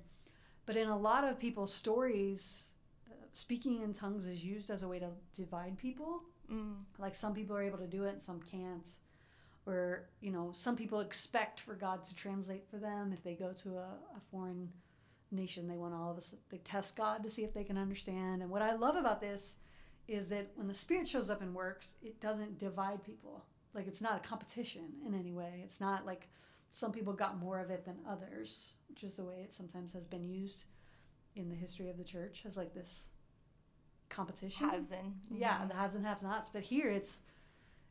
but 0.67 0.77
in 0.77 0.89
a 0.89 0.99
lot 0.99 1.23
of 1.23 1.39
people's 1.39 1.73
stories, 1.73 2.71
uh, 3.09 3.15
speaking 3.33 3.83
in 3.83 3.93
tongues 3.93 4.27
is 4.27 4.43
used 4.43 4.71
as 4.71 4.83
a 4.83 4.89
way 4.89 4.99
to 4.99 5.11
divide 5.37 5.79
people. 5.79 6.25
Mm, 6.53 6.79
like 6.99 7.15
some 7.15 7.33
people 7.33 7.55
are 7.57 7.63
able 7.63 7.79
to 7.79 7.87
do 7.87 8.07
it 8.07 8.15
and 8.15 8.23
some 8.23 8.41
can't. 8.41 8.89
Or 9.67 10.09
you 10.21 10.33
know 10.33 10.51
some 10.53 10.75
people 10.75 10.99
expect 10.99 11.61
for 11.61 11.75
god 11.75 12.03
to 12.07 12.15
translate 12.17 12.67
for 12.69 12.79
them 12.79 13.13
if 13.13 13.23
they 13.23 13.35
go 13.35 13.53
to 13.63 13.77
a, 13.77 13.87
a 14.17 14.21
foreign 14.33 14.71
nation 15.31 15.67
they 15.67 15.77
want 15.77 15.95
all 15.95 16.11
of 16.11 16.17
us 16.17 16.35
they 16.51 16.59
test 16.59 16.97
god 16.97 17.23
to 17.23 17.31
see 17.31 17.45
if 17.45 17.55
they 17.55 17.65
can 17.65 17.79
understand. 17.79 18.43
And 18.43 18.51
what 18.51 18.63
i 18.63 18.75
love 18.75 18.97
about 18.97 19.21
this 19.21 19.57
is 20.07 20.29
that 20.29 20.51
when 20.55 20.69
the 20.69 20.75
spirit 20.75 21.09
shows 21.09 21.31
up 21.31 21.43
and 21.43 21.55
works 21.55 21.95
it 22.03 22.21
doesn't 22.21 22.59
divide 22.59 23.03
people. 23.03 23.45
Like 23.75 23.89
it's 23.89 24.01
not 24.01 24.17
a 24.17 24.29
competition 24.29 24.85
in 25.07 25.15
any 25.15 25.33
way. 25.33 25.63
It's 25.65 25.81
not 25.81 26.07
like 26.07 26.29
some 26.71 26.93
people 26.93 27.13
got 27.13 27.39
more 27.39 27.59
of 27.59 27.71
it 27.71 27.85
than 27.85 27.97
others 28.09 28.75
which 28.89 29.03
is 29.05 29.15
the 29.15 29.25
way 29.25 29.41
it 29.43 29.55
sometimes 29.55 29.93
has 29.93 30.07
been 30.07 30.25
used 30.25 30.65
in 31.35 31.49
the 31.49 31.55
history 31.57 31.89
of 31.89 31.99
the 31.99 32.05
church 32.05 32.45
as 32.47 32.57
like 32.57 32.75
this 32.75 33.07
competition. 34.09 34.69
Haves 34.69 34.93
and. 34.93 35.15
Yeah 35.31 35.59
mhm. 35.59 35.69
the 35.69 35.75
haves 35.75 35.95
and 35.95 36.07
have 36.07 36.23
nots 36.23 36.49
but 36.53 36.63
here 36.63 36.91
it's 36.91 37.21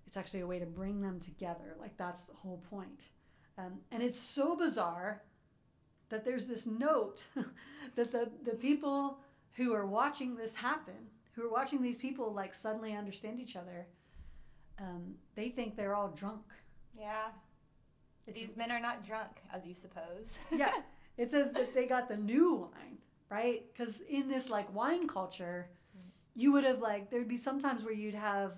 it's 0.06 0.18
actually 0.18 0.42
a 0.42 0.48
way 0.48 0.60
to 0.60 0.66
bring 0.66 1.02
them 1.02 1.20
together. 1.20 1.76
Like 1.80 1.98
that's 1.98 2.26
the 2.26 2.34
whole 2.34 2.62
point. 2.70 3.06
Um, 3.58 3.80
and 3.92 4.02
it's 4.04 4.20
so 4.20 4.56
bizarre 4.56 5.24
that 6.14 6.24
there's 6.24 6.46
this 6.46 6.66
note 6.66 7.24
that 7.96 8.12
the, 8.12 8.30
the 8.46 8.56
people 8.56 9.20
who 9.54 9.74
are 9.74 9.86
watching 9.86 10.36
this 10.36 10.56
happen 10.56 11.10
who 11.34 11.44
are 11.44 11.52
watching 11.52 11.82
these 11.82 11.98
people 11.98 12.32
like 12.32 12.54
suddenly 12.54 12.96
understand 12.96 13.40
each 13.40 13.56
other 13.56 13.88
um, 14.80 15.16
they 15.36 15.50
think 15.50 15.76
they're 15.76 15.94
all 15.94 16.10
drunk. 16.10 16.42
Yeah. 16.98 17.28
it's, 18.26 18.40
These 18.40 18.58
men 18.58 18.72
are 18.72 18.80
not 18.80 19.06
drunk, 19.06 19.30
as 19.54 19.68
you 19.68 19.76
suppose. 19.76 20.40
yeah. 20.52 20.72
It 21.16 21.30
says 21.30 21.52
that 21.52 21.76
they 21.76 21.86
got 21.86 22.08
the 22.08 22.18
new 22.18 22.56
wine 22.56 22.98
right? 23.34 23.64
Because 23.74 24.02
in 24.02 24.30
this 24.30 24.50
like 24.50 24.74
wine 24.74 25.08
culture 25.08 25.70
you 26.36 26.52
would 26.52 26.64
have 26.64 26.82
like 26.82 27.10
there'd 27.10 27.28
be 27.28 27.38
sometimes 27.38 27.84
where 27.84 27.94
you'd 27.94 28.16
have 28.16 28.54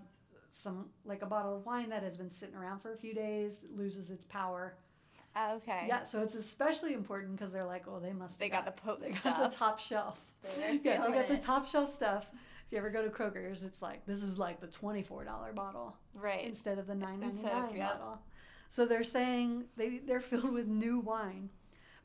some 0.52 0.86
like 1.06 1.22
a 1.22 1.26
bottle 1.26 1.56
of 1.56 1.66
wine 1.66 1.90
that 1.90 2.04
has 2.04 2.18
been 2.18 2.30
sitting 2.30 2.56
around 2.56 2.80
for 2.80 2.94
a 2.94 2.98
few 2.98 3.14
days 3.14 3.60
loses 3.76 4.10
its 4.10 4.26
power 4.26 4.78
Oh, 5.36 5.56
okay. 5.58 5.86
Yeah, 5.88 6.04
so 6.04 6.22
it's 6.22 6.36
especially 6.36 6.94
important 6.94 7.36
because 7.38 7.52
they're 7.52 7.66
like, 7.66 7.86
oh, 7.88 8.00
they 8.00 8.14
must. 8.14 8.40
They 8.40 8.50
got 8.50 8.66
the 8.66 8.72
potent 8.72 9.02
they 9.02 9.10
got 9.12 9.20
stuff. 9.20 9.52
the 9.52 9.58
top 9.58 9.80
shelf. 9.80 10.20
They're 10.58 10.80
yeah, 10.84 11.06
they 11.06 11.14
got 11.14 11.28
the 11.28 11.38
top 11.38 11.68
shelf 11.68 11.92
stuff. 11.92 12.30
If 12.32 12.72
you 12.72 12.78
ever 12.78 12.90
go 12.90 13.04
to 13.04 13.10
Kroger's, 13.10 13.64
it's 13.64 13.82
like 13.82 14.06
this 14.06 14.24
is 14.24 14.38
like 14.38 14.62
the 14.62 14.68
twenty-four 14.68 15.24
dollar 15.26 15.52
bottle 15.54 15.98
Right. 16.14 16.46
instead 16.46 16.78
of 16.78 16.88
the 16.88 16.96
nine 16.96 17.20
ninety 17.20 17.42
nine 17.44 17.76
yep. 17.76 18.00
bottle. 18.00 18.22
So 18.70 18.86
they're 18.86 19.04
saying 19.04 19.66
they 19.76 19.98
they're 20.00 20.20
filled 20.22 20.54
with 20.54 20.68
new 20.68 21.00
wine. 21.00 21.50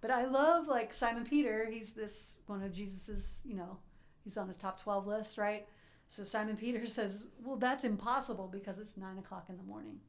But 0.00 0.10
I 0.10 0.24
love 0.24 0.66
like 0.68 0.92
Simon 0.94 1.24
Peter. 1.24 1.68
He's 1.70 1.92
this 1.92 2.38
one 2.46 2.62
of 2.62 2.72
Jesus's. 2.72 3.40
You 3.44 3.56
know, 3.56 3.76
he's 4.24 4.36
on 4.38 4.48
his 4.48 4.56
top 4.56 4.80
twelve 4.82 5.06
list, 5.06 5.36
right? 5.38 5.66
So 6.08 6.24
Simon 6.24 6.56
Peter 6.56 6.86
says, 6.98 7.26
"Well, 7.44 7.56
that's 7.56 7.84
impossible 7.84 8.48
because 8.48 8.78
it's 8.78 8.96
nine 8.96 9.18
o'clock 9.18 9.46
in 9.50 9.56
the 9.56 9.62
morning." 9.62 10.00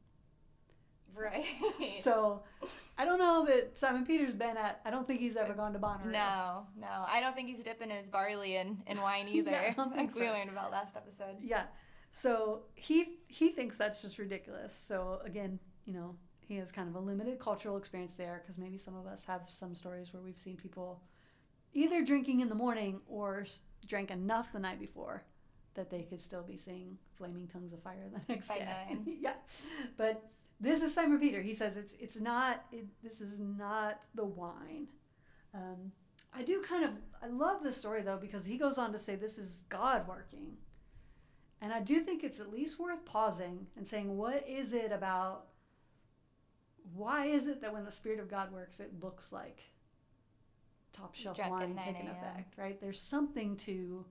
Right. 1.16 1.46
So 2.02 2.42
I 2.98 3.06
don't 3.06 3.20
know 3.20 3.46
that 3.46 3.78
Simon 3.78 4.06
Peter's 4.06 4.34
been 4.34 4.58
at. 4.58 4.82
I 4.86 4.90
don't 4.92 5.06
think 5.06 5.20
he's 5.20 5.36
ever 5.36 5.54
gone 5.54 5.74
to 5.74 5.80
Bonnaroo. 5.80 6.12
No, 6.12 6.66
no. 6.80 7.06
I 7.08 7.20
don't 7.22 7.36
think 7.36 7.48
he's 7.50 7.64
dipping 7.64 7.90
his 7.92 8.08
barley 8.08 8.56
in, 8.56 8.78
in 8.88 9.00
wine 9.02 9.28
either. 9.32 9.52
Yeah, 9.52 9.68
I 9.70 9.74
don't 9.74 9.90
think 9.96 10.12
like 10.12 10.16
we 10.20 10.28
so. 10.28 10.34
learned 10.34 10.50
about 10.50 10.72
last 10.72 10.96
episode. 10.96 11.36
Yeah. 11.42 11.64
So 12.12 12.64
he 12.76 13.20
he 13.28 13.50
thinks 13.50 13.76
that's 13.78 14.02
just 14.02 14.18
ridiculous. 14.18 14.74
So 14.74 15.20
again, 15.26 15.60
you 15.86 15.94
know, 15.94 16.16
he 16.40 16.56
has 16.58 16.72
kind 16.72 16.90
of 16.90 16.96
a 16.96 17.00
limited 17.00 17.40
cultural 17.40 17.78
experience 17.78 18.14
there 18.14 18.42
because 18.42 18.58
maybe 18.58 18.78
some 18.78 18.96
of 18.96 19.06
us 19.06 19.24
have 19.26 19.44
some 19.48 19.76
stories 19.76 20.12
where 20.14 20.22
we've 20.22 20.40
seen 20.40 20.58
people 20.58 21.02
either 21.74 22.04
drinking 22.04 22.42
in 22.42 22.50
the 22.50 22.56
morning 22.56 23.00
or 23.08 23.46
drank 23.88 24.12
enough 24.12 24.52
the 24.54 24.60
night 24.60 24.80
before 24.80 25.24
that 25.74 25.90
they 25.90 26.02
could 26.04 26.22
still 26.22 26.44
be 26.44 26.58
seeing 26.58 26.98
flaming 27.18 27.48
tongues 27.48 27.72
of 27.72 27.82
fire 27.82 28.10
the 28.12 28.20
next 28.34 28.50
By 28.50 28.58
day. 28.60 28.66
nine. 28.90 29.06
yeah. 29.22 29.34
But 29.96 30.30
this 30.62 30.82
is 30.82 30.94
Simon 30.94 31.20
Peter. 31.20 31.42
He 31.42 31.54
says 31.54 31.76
it's 31.76 31.96
it's 32.00 32.20
not 32.20 32.64
it, 32.72 32.86
this 33.04 33.20
is 33.20 33.40
not 33.40 34.00
the 34.16 34.26
wine. 34.26 34.88
Um, 35.54 35.92
I 36.34 36.44
do 36.44 36.62
kind 36.62 36.86
of 36.86 36.92
I 37.22 37.28
love 37.28 37.64
this 37.64 37.76
story 37.76 38.04
though 38.04 38.18
because 38.18 38.46
he 38.46 38.58
goes 38.58 38.78
on 38.78 38.94
to 38.94 39.00
say 39.00 39.16
this 39.16 39.38
is 39.38 39.64
God 39.70 40.08
working. 40.08 40.58
And 41.62 41.72
I 41.72 41.80
do 41.80 42.00
think 42.00 42.24
it's 42.24 42.40
at 42.40 42.52
least 42.52 42.80
worth 42.80 43.06
pausing 43.06 43.68
and 43.78 43.88
saying, 43.88 44.18
what 44.18 44.48
is 44.48 44.74
it 44.74 44.92
about? 44.92 45.46
Why 46.96 47.28
is 47.28 47.46
it 47.46 47.62
that 47.62 47.72
when 47.72 47.86
the 47.86 47.92
Spirit 47.92 48.20
of 48.20 48.30
God 48.30 48.52
works, 48.52 48.80
it 48.80 48.92
looks 49.00 49.32
like 49.32 49.62
top 50.92 51.14
shelf 51.14 51.38
wine 51.38 51.76
9 51.76 51.86
taking 51.86 52.10
effect, 52.10 52.58
right? 52.58 52.82
There's 52.82 53.00
something 53.00 53.56
to, 53.58 54.04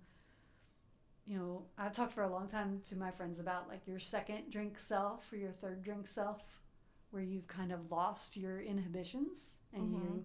you 1.31 1.39
know, 1.39 1.63
I've 1.79 1.93
talked 1.93 2.13
for 2.13 2.25
a 2.25 2.29
long 2.29 2.49
time 2.49 2.81
to 2.89 2.97
my 2.97 3.13
friends 3.13 3.39
about 3.39 3.69
like 3.69 3.87
your 3.87 4.01
second 4.01 4.51
drink 4.51 4.81
self 4.81 5.33
or 5.33 5.37
your 5.37 5.53
third 5.53 5.81
drink 5.81 6.09
self, 6.09 6.43
where 7.11 7.23
you've 7.23 7.47
kind 7.47 7.71
of 7.71 7.89
lost 7.89 8.37
your 8.37 8.61
inhibitions 8.61 9.51
and 9.73 9.93
you, 9.93 10.25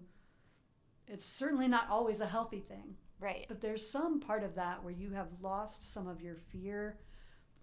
it's 1.06 1.24
certainly 1.24 1.68
not 1.68 1.88
always 1.88 2.20
a 2.20 2.26
healthy 2.26 2.60
thing. 2.60 2.96
Right. 3.20 3.46
But 3.46 3.60
there's 3.60 3.88
some 3.88 4.18
part 4.18 4.42
of 4.42 4.56
that 4.56 4.82
where 4.82 4.92
you 4.92 5.10
have 5.12 5.40
lost 5.40 5.92
some 5.92 6.08
of 6.08 6.20
your 6.20 6.34
fear 6.34 6.98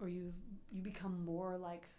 or 0.00 0.08
you've 0.08 0.34
you 0.72 0.80
become 0.80 1.22
more 1.22 1.58
like 1.58 1.90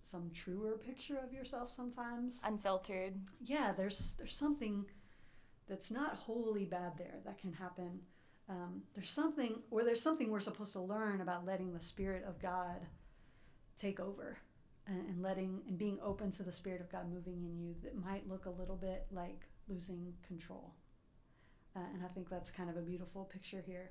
some 0.00 0.30
truer 0.30 0.78
picture 0.78 1.18
of 1.18 1.34
yourself 1.34 1.70
sometimes. 1.70 2.40
Unfiltered. 2.42 3.20
Yeah, 3.42 3.72
there's 3.72 4.14
there's 4.14 4.34
something 4.34 4.86
that's 5.66 5.90
not 5.90 6.16
wholly 6.16 6.64
bad 6.64 6.96
there 6.96 7.20
that 7.24 7.36
can 7.38 7.52
happen. 7.52 8.06
Um, 8.52 8.82
there's 8.92 9.08
something 9.08 9.60
or 9.70 9.82
there's 9.82 10.02
something 10.02 10.30
we're 10.30 10.40
supposed 10.40 10.74
to 10.74 10.80
learn 10.80 11.22
about 11.22 11.46
letting 11.46 11.72
the 11.72 11.80
spirit 11.80 12.22
of 12.28 12.38
God 12.38 12.80
take 13.80 13.98
over 13.98 14.36
and, 14.86 15.08
and 15.08 15.22
letting 15.22 15.62
and 15.66 15.78
being 15.78 15.98
open 16.04 16.30
to 16.32 16.42
the 16.42 16.52
spirit 16.52 16.82
of 16.82 16.92
God 16.92 17.10
moving 17.10 17.42
in 17.42 17.58
you 17.58 17.74
that 17.82 17.96
might 17.96 18.28
look 18.28 18.44
a 18.44 18.50
little 18.50 18.76
bit 18.76 19.06
like 19.10 19.40
losing 19.68 20.12
control. 20.26 20.74
Uh, 21.74 21.80
and 21.94 22.04
I 22.04 22.08
think 22.08 22.28
that's 22.28 22.50
kind 22.50 22.68
of 22.68 22.76
a 22.76 22.82
beautiful 22.82 23.24
picture 23.24 23.62
here. 23.66 23.90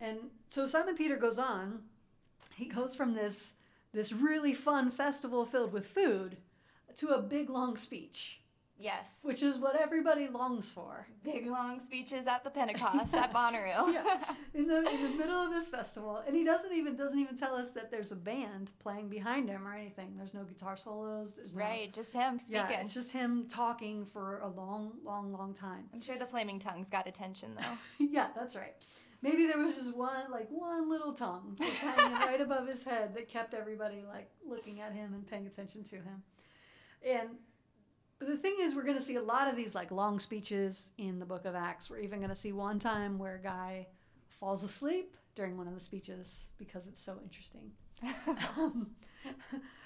And 0.00 0.18
so 0.48 0.66
Simon 0.66 0.96
Peter 0.96 1.16
goes 1.16 1.38
on. 1.38 1.80
He 2.54 2.66
goes 2.66 2.94
from 2.94 3.14
this 3.14 3.54
this 3.92 4.12
really 4.12 4.54
fun 4.54 4.92
festival 4.92 5.44
filled 5.44 5.72
with 5.72 5.86
food 5.86 6.36
to 6.96 7.08
a 7.08 7.20
big 7.20 7.50
long 7.50 7.76
speech, 7.76 8.39
Yes. 8.80 9.06
which 9.22 9.42
is 9.42 9.58
what 9.58 9.76
everybody 9.78 10.26
longs 10.28 10.70
for. 10.72 11.06
Big 11.22 11.46
long 11.46 11.80
speeches 11.80 12.26
at 12.26 12.44
the 12.44 12.50
Pentecost 12.50 13.14
at 13.14 13.32
Bonnaroo. 13.34 13.92
Yeah, 13.92 14.18
in 14.54 14.66
the 14.66 14.78
in 14.78 15.02
the 15.02 15.16
middle 15.18 15.36
of 15.36 15.50
this 15.50 15.68
festival, 15.68 16.22
and 16.26 16.34
he 16.34 16.44
doesn't 16.44 16.72
even 16.72 16.96
doesn't 16.96 17.18
even 17.18 17.36
tell 17.36 17.54
us 17.54 17.70
that 17.72 17.90
there's 17.90 18.10
a 18.12 18.16
band 18.16 18.70
playing 18.78 19.08
behind 19.08 19.48
him 19.48 19.66
or 19.68 19.74
anything. 19.74 20.14
There's 20.16 20.32
no 20.34 20.44
guitar 20.44 20.76
solos. 20.76 21.34
There's 21.34 21.52
no, 21.54 21.60
Right. 21.60 21.92
Just 21.92 22.12
him 22.14 22.38
speaking. 22.38 22.64
Yeah, 22.70 22.80
it's 22.80 22.94
just 22.94 23.12
him 23.12 23.46
talking 23.48 24.06
for 24.06 24.38
a 24.40 24.48
long, 24.48 24.92
long, 25.04 25.32
long 25.32 25.52
time. 25.52 25.84
I'm 25.92 26.00
sure 26.00 26.16
the 26.18 26.26
flaming 26.26 26.58
tongues 26.58 26.88
got 26.88 27.06
attention 27.06 27.50
though. 27.56 27.78
yeah, 28.10 28.28
that's 28.34 28.56
right. 28.56 28.74
Maybe 29.22 29.46
there 29.46 29.58
was 29.58 29.74
just 29.74 29.94
one, 29.94 30.30
like 30.30 30.48
one 30.48 30.88
little 30.88 31.12
tongue 31.12 31.54
just 31.60 31.76
hanging 31.76 32.16
right 32.16 32.40
above 32.40 32.66
his 32.66 32.82
head 32.82 33.14
that 33.14 33.28
kept 33.28 33.52
everybody 33.52 34.02
like 34.08 34.30
looking 34.48 34.80
at 34.80 34.94
him 34.94 35.12
and 35.12 35.26
paying 35.26 35.46
attention 35.46 35.84
to 35.84 35.96
him. 35.96 36.22
And 37.06 37.28
the 38.26 38.36
thing 38.36 38.56
is, 38.60 38.74
we're 38.74 38.84
going 38.84 38.96
to 38.96 39.02
see 39.02 39.16
a 39.16 39.22
lot 39.22 39.48
of 39.48 39.56
these 39.56 39.74
like 39.74 39.90
long 39.90 40.18
speeches 40.20 40.90
in 40.98 41.18
the 41.18 41.26
book 41.26 41.44
of 41.44 41.54
Acts. 41.54 41.88
We're 41.88 42.00
even 42.00 42.18
going 42.18 42.30
to 42.30 42.36
see 42.36 42.52
one 42.52 42.78
time 42.78 43.18
where 43.18 43.36
a 43.36 43.42
guy 43.42 43.86
falls 44.28 44.62
asleep 44.62 45.16
during 45.34 45.56
one 45.56 45.66
of 45.66 45.74
the 45.74 45.80
speeches 45.80 46.50
because 46.58 46.86
it's 46.86 47.02
so 47.02 47.18
interesting. 47.22 47.70
um, 48.56 48.90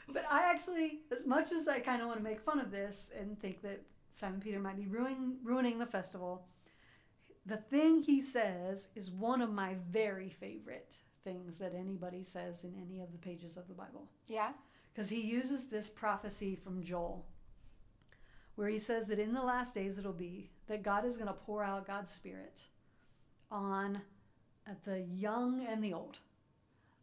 but 0.09 0.25
I 0.31 0.50
actually, 0.50 1.00
as 1.17 1.26
much 1.26 1.53
as 1.53 1.69
I 1.69 1.81
kind 1.81 2.00
of 2.00 2.09
want 2.09 2.19
to 2.19 2.25
make 2.25 2.41
fun 2.41 2.61
of 2.61 2.71
this 2.71 3.11
and 3.19 3.38
think 3.38 3.62
that 3.62 3.83
Simon 4.12 4.41
Peter 4.41 4.61
might 4.61 4.76
be 4.76 4.87
ruining 4.87 5.38
ruining 5.43 5.79
the 5.79 5.87
festival, 5.87 6.47
the 7.47 7.57
thing 7.57 8.03
he 8.03 8.21
says 8.21 8.88
is 8.95 9.11
one 9.11 9.43
of 9.43 9.53
my 9.53 9.75
very 9.91 10.29
favorite 10.29 10.97
things 11.25 11.57
that 11.59 11.75
anybody 11.75 12.23
says 12.23 12.64
in 12.64 12.75
any 12.87 13.00
of 13.00 13.12
the 13.12 13.19
pages 13.19 13.57
of 13.57 13.67
the 13.69 13.75
Bible. 13.75 14.09
yeah. 14.29 14.50
Because 14.93 15.09
he 15.11 15.21
uses 15.23 15.67
this 15.67 15.91
prophecy 15.91 16.55
from 16.55 16.81
Joel, 16.81 17.26
where 18.57 18.69
he 18.69 18.79
says 18.79 19.07
that 19.09 19.19
in 19.19 19.33
the 19.33 19.43
last 19.43 19.75
days 19.75 19.99
it'll 19.99 20.13
be 20.13 20.51
that 20.67 20.83
God 20.83 21.05
is 21.05 21.17
going 21.17 21.29
to 21.29 21.35
pour 21.35 21.63
out 21.63 21.87
God's 21.87 22.13
Spirit 22.13 22.63
on 23.51 24.01
uh, 24.69 24.73
the 24.85 25.01
young 25.01 25.67
and 25.67 25.83
the 25.83 25.93
old, 25.93 26.19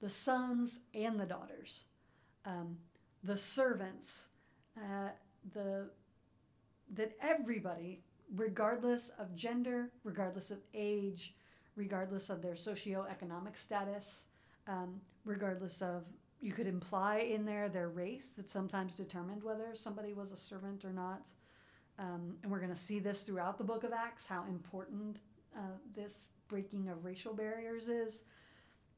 the 0.02 0.10
sons 0.10 0.80
and 0.94 1.20
the 1.20 1.26
daughters, 1.26 1.86
um, 2.46 2.78
the 3.24 3.38
servants, 3.38 4.28
uh, 4.78 5.10
the 5.54 5.90
that 6.94 7.16
everybody, 7.22 8.02
regardless 8.36 9.12
of 9.18 9.34
gender, 9.34 9.92
regardless 10.04 10.52
of 10.52 10.60
age, 10.74 11.36
regardless 11.76 12.30
of 12.30 12.42
their 12.42 12.54
socioeconomic 12.54 13.56
status, 13.56 14.26
um, 14.68 15.00
regardless 15.24 15.82
of 15.82 16.04
you 16.42 16.52
could 16.52 16.68
imply 16.68 17.18
in 17.18 17.46
there 17.46 17.70
their 17.70 17.90
race 17.90 18.34
that 18.36 18.50
sometimes 18.50 18.96
determined 18.96 19.44
whether 19.44 19.76
somebody 19.76 20.14
was 20.14 20.32
a 20.32 20.38
servant 20.38 20.84
or 20.84 20.92
not. 20.92 21.28
Um, 22.02 22.36
and 22.42 22.52
we're 22.52 22.60
going 22.60 22.72
to 22.72 22.76
see 22.76 23.00
this 23.00 23.22
throughout 23.22 23.60
the 23.60 23.64
book 23.64 23.84
of 23.84 23.94
Acts 23.94 24.26
how 24.26 24.44
important 24.50 25.18
uh, 25.56 25.78
this 25.96 26.26
breaking 26.48 26.90
of 26.90 27.06
racial 27.06 27.34
barriers 27.34 27.88
is. 27.88 28.24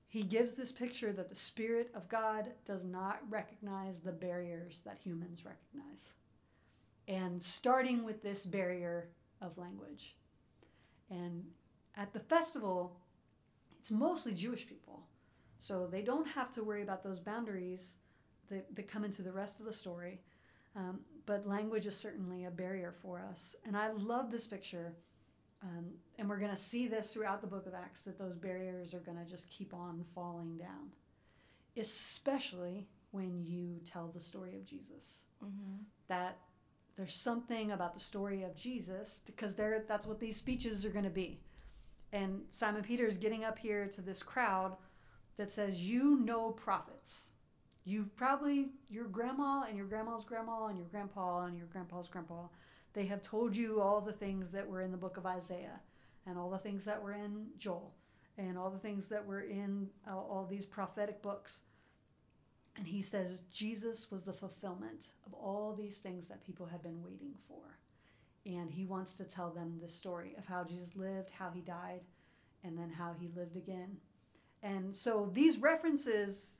He 0.07 0.23
gives 0.23 0.53
this 0.53 0.71
picture 0.71 1.11
that 1.11 1.27
the 1.27 1.35
Spirit 1.35 1.91
of 1.95 2.07
God 2.07 2.51
does 2.65 2.85
not 2.85 3.19
recognize 3.29 3.99
the 3.99 4.11
barriers 4.13 4.81
that 4.85 4.97
humans 5.03 5.43
recognize. 5.43 6.13
And 7.09 7.43
starting 7.43 8.05
with 8.05 8.23
this 8.23 8.45
barrier 8.45 9.09
of 9.41 9.57
language. 9.57 10.15
And 11.09 11.43
at 11.97 12.13
the 12.13 12.19
festival, 12.19 12.95
it's 13.79 13.91
mostly 13.91 14.33
Jewish 14.33 14.65
people. 14.65 15.03
So 15.59 15.87
they 15.87 16.03
don't 16.03 16.27
have 16.27 16.51
to 16.51 16.63
worry 16.63 16.83
about 16.83 17.03
those 17.03 17.19
boundaries 17.19 17.95
that, 18.49 18.73
that 18.75 18.87
come 18.87 19.03
into 19.03 19.23
the 19.23 19.31
rest 19.31 19.59
of 19.59 19.65
the 19.65 19.73
story. 19.73 20.21
Um, 20.75 21.01
but 21.25 21.47
language 21.47 21.85
is 21.85 21.95
certainly 21.95 22.45
a 22.45 22.51
barrier 22.51 22.93
for 23.01 23.23
us. 23.29 23.55
And 23.65 23.77
I 23.77 23.91
love 23.91 24.31
this 24.31 24.47
picture. 24.47 24.93
Um, 25.61 25.85
and 26.17 26.27
we're 26.27 26.39
going 26.39 26.51
to 26.51 26.57
see 26.57 26.87
this 26.87 27.13
throughout 27.13 27.41
the 27.41 27.47
book 27.47 27.65
of 27.67 27.73
Acts 27.73 28.01
that 28.01 28.17
those 28.17 28.35
barriers 28.35 28.93
are 28.93 28.99
going 28.99 29.17
to 29.17 29.25
just 29.25 29.49
keep 29.49 29.73
on 29.73 30.03
falling 30.13 30.57
down, 30.57 30.91
especially 31.77 32.87
when 33.11 33.43
you 33.45 33.79
tell 33.85 34.11
the 34.13 34.19
story 34.19 34.55
of 34.55 34.65
Jesus. 34.65 35.23
Mm-hmm. 35.43 35.83
That 36.09 36.37
there's 36.97 37.15
something 37.15 37.71
about 37.71 37.93
the 37.93 37.99
story 37.99 38.43
of 38.43 38.55
Jesus 38.55 39.21
because 39.25 39.53
they're, 39.53 39.85
that's 39.87 40.05
what 40.05 40.19
these 40.19 40.35
speeches 40.35 40.85
are 40.85 40.89
going 40.89 41.05
to 41.05 41.09
be. 41.09 41.39
And 42.11 42.41
Simon 42.49 42.83
Peter 42.83 43.07
is 43.07 43.17
getting 43.17 43.43
up 43.43 43.57
here 43.57 43.87
to 43.87 44.01
this 44.01 44.21
crowd 44.21 44.75
that 45.37 45.51
says, 45.51 45.81
You 45.81 46.19
know 46.19 46.51
prophets. 46.51 47.27
You've 47.85 48.15
probably, 48.15 48.69
your 48.89 49.05
grandma 49.05 49.63
and 49.67 49.77
your 49.77 49.87
grandma's 49.87 50.23
grandma 50.23 50.67
and 50.67 50.77
your 50.77 50.87
grandpa 50.87 51.45
and 51.45 51.57
your 51.57 51.67
grandpa's 51.67 52.07
grandpa, 52.07 52.47
they 52.93 53.05
have 53.05 53.21
told 53.21 53.55
you 53.55 53.81
all 53.81 53.99
the 53.99 54.13
things 54.13 54.51
that 54.51 54.67
were 54.67 54.81
in 54.81 54.91
the 54.91 54.97
book 54.97 55.17
of 55.17 55.25
Isaiah 55.25 55.79
and 56.25 56.37
all 56.37 56.49
the 56.49 56.57
things 56.57 56.85
that 56.85 57.01
were 57.01 57.13
in 57.13 57.47
Joel 57.57 57.93
and 58.37 58.57
all 58.57 58.69
the 58.69 58.79
things 58.79 59.07
that 59.07 59.25
were 59.25 59.41
in 59.41 59.89
uh, 60.07 60.15
all 60.15 60.47
these 60.49 60.65
prophetic 60.65 61.21
books. 61.21 61.61
And 62.77 62.87
he 62.87 63.01
says 63.01 63.41
Jesus 63.51 64.09
was 64.09 64.23
the 64.23 64.33
fulfillment 64.33 65.07
of 65.25 65.33
all 65.33 65.73
these 65.73 65.97
things 65.97 66.27
that 66.27 66.43
people 66.43 66.65
had 66.65 66.81
been 66.81 67.03
waiting 67.03 67.33
for. 67.47 67.79
And 68.45 68.71
he 68.71 68.85
wants 68.85 69.15
to 69.15 69.23
tell 69.23 69.51
them 69.51 69.79
the 69.81 69.87
story 69.87 70.35
of 70.37 70.45
how 70.45 70.63
Jesus 70.63 70.95
lived, 70.95 71.29
how 71.29 71.51
he 71.53 71.61
died, 71.61 72.01
and 72.63 72.77
then 72.77 72.89
how 72.89 73.15
he 73.19 73.29
lived 73.35 73.55
again. 73.55 73.97
And 74.61 74.95
so 74.95 75.29
these 75.33 75.57
references 75.57 76.55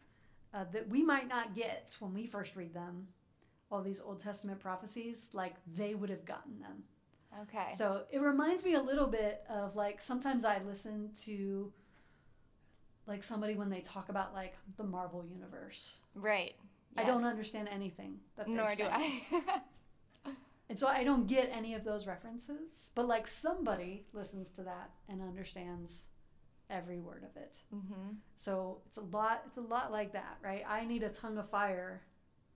uh, 0.53 0.65
that 0.71 0.87
we 0.89 1.03
might 1.03 1.27
not 1.27 1.55
get 1.55 1.95
when 1.99 2.13
we 2.13 2.25
first 2.25 2.55
read 2.55 2.73
them, 2.73 3.07
all 3.71 3.81
these 3.81 4.01
Old 4.01 4.19
Testament 4.19 4.59
prophecies, 4.59 5.29
like 5.33 5.55
they 5.75 5.95
would 5.95 6.09
have 6.09 6.25
gotten 6.25 6.59
them. 6.59 6.83
Okay. 7.41 7.73
So 7.75 8.03
it 8.11 8.21
reminds 8.21 8.63
me 8.63 8.75
a 8.75 8.81
little 8.81 9.07
bit 9.07 9.43
of 9.49 9.75
like 9.75 9.99
sometimes 10.01 10.45
I 10.45 10.61
listen 10.65 11.09
to 11.25 11.73
like 13.07 13.23
somebody 13.23 13.55
when 13.55 13.69
they 13.69 13.81
talk 13.81 14.09
about 14.09 14.33
like 14.33 14.55
the 14.77 14.83
Marvel 14.83 15.25
universe. 15.25 15.95
right. 16.15 16.55
I 16.95 17.03
don't 17.05 17.23
understand 17.23 17.69
anything 17.71 18.19
that 18.37 18.45
they're 18.45 18.55
Nor 18.55 18.69
do 18.75 18.83
saying. 18.83 19.21
I. 19.31 19.61
And 20.69 20.79
so 20.79 20.87
I 20.87 21.03
don't 21.03 21.27
get 21.27 21.51
any 21.53 21.75
of 21.75 21.83
those 21.83 22.07
references, 22.07 22.91
but 22.95 23.07
like 23.07 23.27
somebody 23.27 24.05
listens 24.13 24.49
to 24.51 24.63
that 24.63 24.89
and 25.07 25.21
understands 25.21 26.05
every 26.69 26.99
word 26.99 27.23
of 27.23 27.35
it. 27.41 27.57
hmm 27.69 28.13
So 28.35 28.79
it's 28.85 28.97
a 28.97 29.01
lot 29.01 29.43
it's 29.47 29.57
a 29.57 29.61
lot 29.61 29.91
like 29.91 30.13
that, 30.13 30.37
right? 30.43 30.63
I 30.67 30.85
need 30.85 31.03
a 31.03 31.09
tongue 31.09 31.37
of 31.37 31.49
fire 31.49 32.01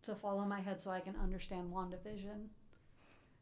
to 0.04 0.16
fall 0.16 0.40
on 0.40 0.48
my 0.50 0.60
head 0.62 0.82
so 0.82 0.92
I 0.92 1.00
can 1.00 1.16
understand 1.22 1.72
WandaVision 1.72 2.48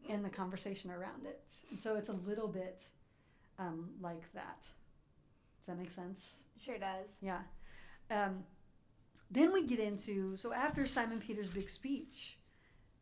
and 0.10 0.24
the 0.24 0.30
conversation 0.30 0.92
around 0.92 1.26
it. 1.26 1.42
And 1.70 1.80
so 1.80 1.96
it's 1.96 2.10
a 2.10 2.14
little 2.14 2.48
bit 2.48 2.84
um, 3.60 3.90
like 4.02 4.32
that. 4.34 4.60
Does 4.62 5.68
that 5.68 5.78
make 5.78 5.92
sense? 5.92 6.36
Sure 6.60 6.78
does. 6.78 7.10
Yeah. 7.22 7.40
Um, 8.12 8.44
then 9.32 9.52
we 9.52 9.66
get 9.66 9.80
into 9.80 10.38
so 10.38 10.54
after 10.54 10.86
Simon 10.86 11.20
Peter's 11.20 11.50
big 11.50 11.70
speech, 11.70 12.38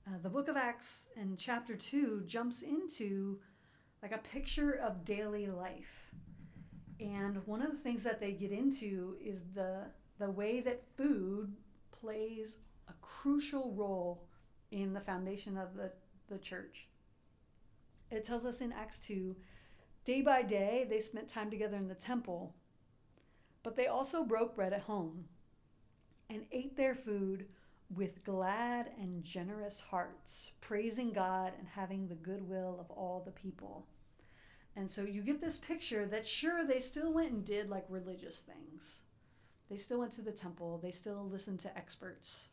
uh, 0.07 0.17
the 0.21 0.29
book 0.29 0.47
of 0.47 0.57
Acts 0.57 1.07
in 1.15 1.35
chapter 1.37 1.75
two 1.75 2.23
jumps 2.25 2.61
into 2.61 3.39
like 4.01 4.13
a 4.13 4.17
picture 4.17 4.71
of 4.73 5.05
daily 5.05 5.47
life, 5.47 6.13
and 6.99 7.45
one 7.45 7.61
of 7.61 7.71
the 7.71 7.77
things 7.77 8.03
that 8.03 8.19
they 8.19 8.31
get 8.31 8.51
into 8.51 9.15
is 9.23 9.43
the 9.55 9.85
the 10.19 10.29
way 10.29 10.59
that 10.61 10.83
food 10.95 11.55
plays 11.91 12.57
a 12.87 12.93
crucial 13.01 13.73
role 13.73 14.27
in 14.71 14.93
the 14.93 15.01
foundation 15.01 15.57
of 15.57 15.75
the 15.75 15.91
the 16.27 16.37
church. 16.37 16.87
It 18.11 18.23
tells 18.23 18.45
us 18.45 18.61
in 18.61 18.71
Acts 18.71 18.99
two, 18.99 19.35
day 20.05 20.21
by 20.21 20.43
day 20.43 20.85
they 20.89 20.99
spent 20.99 21.27
time 21.27 21.49
together 21.49 21.77
in 21.77 21.87
the 21.87 21.95
temple 21.95 22.55
but 23.63 23.77
they 23.77 23.87
also 23.87 24.23
broke 24.23 24.55
bread 24.55 24.73
at 24.73 24.81
home 24.81 25.25
and 26.29 26.45
ate 26.51 26.75
their 26.75 26.93
food 26.93 27.45
with 27.95 28.23
glad 28.23 28.91
and 28.99 29.23
generous 29.23 29.79
hearts, 29.79 30.51
praising 30.61 31.11
God 31.11 31.53
and 31.57 31.67
having 31.67 32.07
the 32.07 32.15
goodwill 32.15 32.77
of 32.79 32.91
all 32.91 33.23
the 33.25 33.31
people. 33.31 33.87
And 34.75 34.89
so 34.89 35.03
you 35.03 35.21
get 35.21 35.39
this 35.39 35.57
picture 35.57 36.05
that 36.07 36.25
sure, 36.25 36.65
they 36.65 36.79
still 36.79 37.13
went 37.13 37.31
and 37.31 37.45
did 37.45 37.69
like 37.69 37.85
religious 37.89 38.41
things. 38.41 39.01
They 39.69 39.77
still 39.77 39.99
went 39.99 40.11
to 40.13 40.21
the 40.21 40.31
temple, 40.31 40.79
they 40.81 40.91
still 40.91 41.27
listened 41.31 41.59
to 41.61 41.77
experts, 41.77 42.49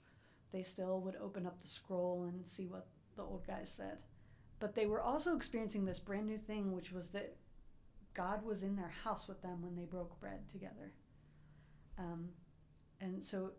they 0.53 0.63
still 0.63 1.01
would 1.01 1.17
open 1.17 1.47
up 1.47 1.61
the 1.61 1.69
scroll 1.69 2.25
and 2.25 2.47
see 2.47 2.67
what 2.67 2.87
the 3.17 3.23
old 3.23 3.47
guys 3.47 3.73
said. 3.75 3.99
But 4.59 4.75
they 4.75 4.87
were 4.87 5.01
also 5.01 5.35
experiencing 5.35 5.85
this 5.85 5.99
brand 5.99 6.27
new 6.27 6.39
thing, 6.39 6.73
which 6.73 6.93
was 6.93 7.09
that 7.09 7.37
God 8.15 8.45
was 8.45 8.63
in 8.63 8.77
their 8.77 8.93
house 9.05 9.27
with 9.27 9.41
them 9.43 9.63
when 9.63 9.77
they 9.77 9.85
broke 9.85 10.19
bread 10.21 10.49
together. 10.51 10.93
Um, 11.99 12.29
and 13.01 13.25
so 13.25 13.53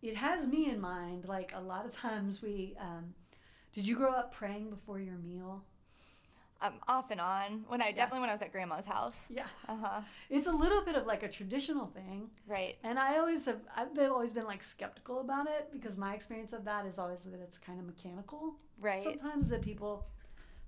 it 0.00 0.16
has 0.16 0.46
me 0.46 0.70
in 0.70 0.80
mind. 0.80 1.26
Like 1.26 1.52
a 1.54 1.60
lot 1.60 1.86
of 1.86 1.92
times 1.92 2.42
we, 2.42 2.74
um, 2.80 3.14
did 3.72 3.86
you 3.86 3.96
grow 3.96 4.12
up 4.12 4.34
praying 4.34 4.70
before 4.70 4.98
your 4.98 5.18
meal? 5.18 5.64
Um, 6.62 6.74
off 6.86 7.10
and 7.10 7.20
on. 7.20 7.64
When 7.66 7.82
I 7.82 7.90
definitely 7.90 8.20
when 8.20 8.30
I 8.30 8.32
was 8.32 8.42
at 8.42 8.52
grandma's 8.52 8.86
house. 8.86 9.26
Yeah. 9.28 9.46
Uh 9.68 9.76
huh. 9.76 10.00
It's 10.30 10.46
a 10.46 10.52
little 10.52 10.82
bit 10.82 10.94
of 10.94 11.06
like 11.06 11.24
a 11.24 11.28
traditional 11.28 11.86
thing. 11.86 12.30
Right. 12.46 12.76
And 12.84 12.98
I 12.98 13.18
always 13.18 13.44
have, 13.46 13.60
I've 13.76 13.94
been, 13.94 14.10
always 14.10 14.32
been 14.32 14.46
like 14.46 14.62
skeptical 14.62 15.20
about 15.20 15.48
it 15.48 15.70
because 15.72 15.96
my 15.96 16.14
experience 16.14 16.52
of 16.52 16.64
that 16.64 16.86
is 16.86 16.98
always 16.98 17.20
that 17.24 17.40
it's 17.40 17.58
kind 17.58 17.80
of 17.80 17.86
mechanical. 17.86 18.54
Right. 18.80 19.02
Sometimes 19.02 19.48
that 19.48 19.62
people 19.62 20.06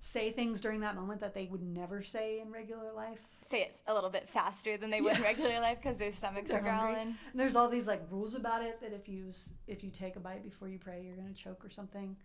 say 0.05 0.31
things 0.31 0.61
during 0.61 0.81
that 0.81 0.95
moment 0.95 1.19
that 1.21 1.33
they 1.33 1.47
would 1.47 1.63
never 1.63 2.01
say 2.01 2.39
in 2.39 2.51
regular 2.51 2.91
life. 2.93 3.19
Say 3.49 3.61
it 3.61 3.79
a 3.87 3.93
little 3.93 4.09
bit 4.09 4.29
faster 4.29 4.77
than 4.77 4.89
they 4.89 5.01
would 5.01 5.17
in 5.17 5.23
regular 5.23 5.59
life 5.59 5.79
because 5.81 5.97
their 5.97 6.11
stomachs 6.11 6.49
They're 6.49 6.59
are 6.59 6.61
growling. 6.61 7.15
And 7.31 7.39
there's 7.39 7.55
all 7.55 7.69
these 7.69 7.87
like 7.87 8.03
rules 8.11 8.35
about 8.35 8.63
it 8.63 8.79
that 8.81 8.93
if 8.93 9.07
you 9.07 9.31
if 9.67 9.83
you 9.83 9.89
take 9.89 10.15
a 10.15 10.19
bite 10.19 10.43
before 10.43 10.67
you 10.67 10.77
pray, 10.77 11.01
you're 11.03 11.15
gonna 11.15 11.33
choke 11.33 11.63
or 11.63 11.69
something. 11.69 12.15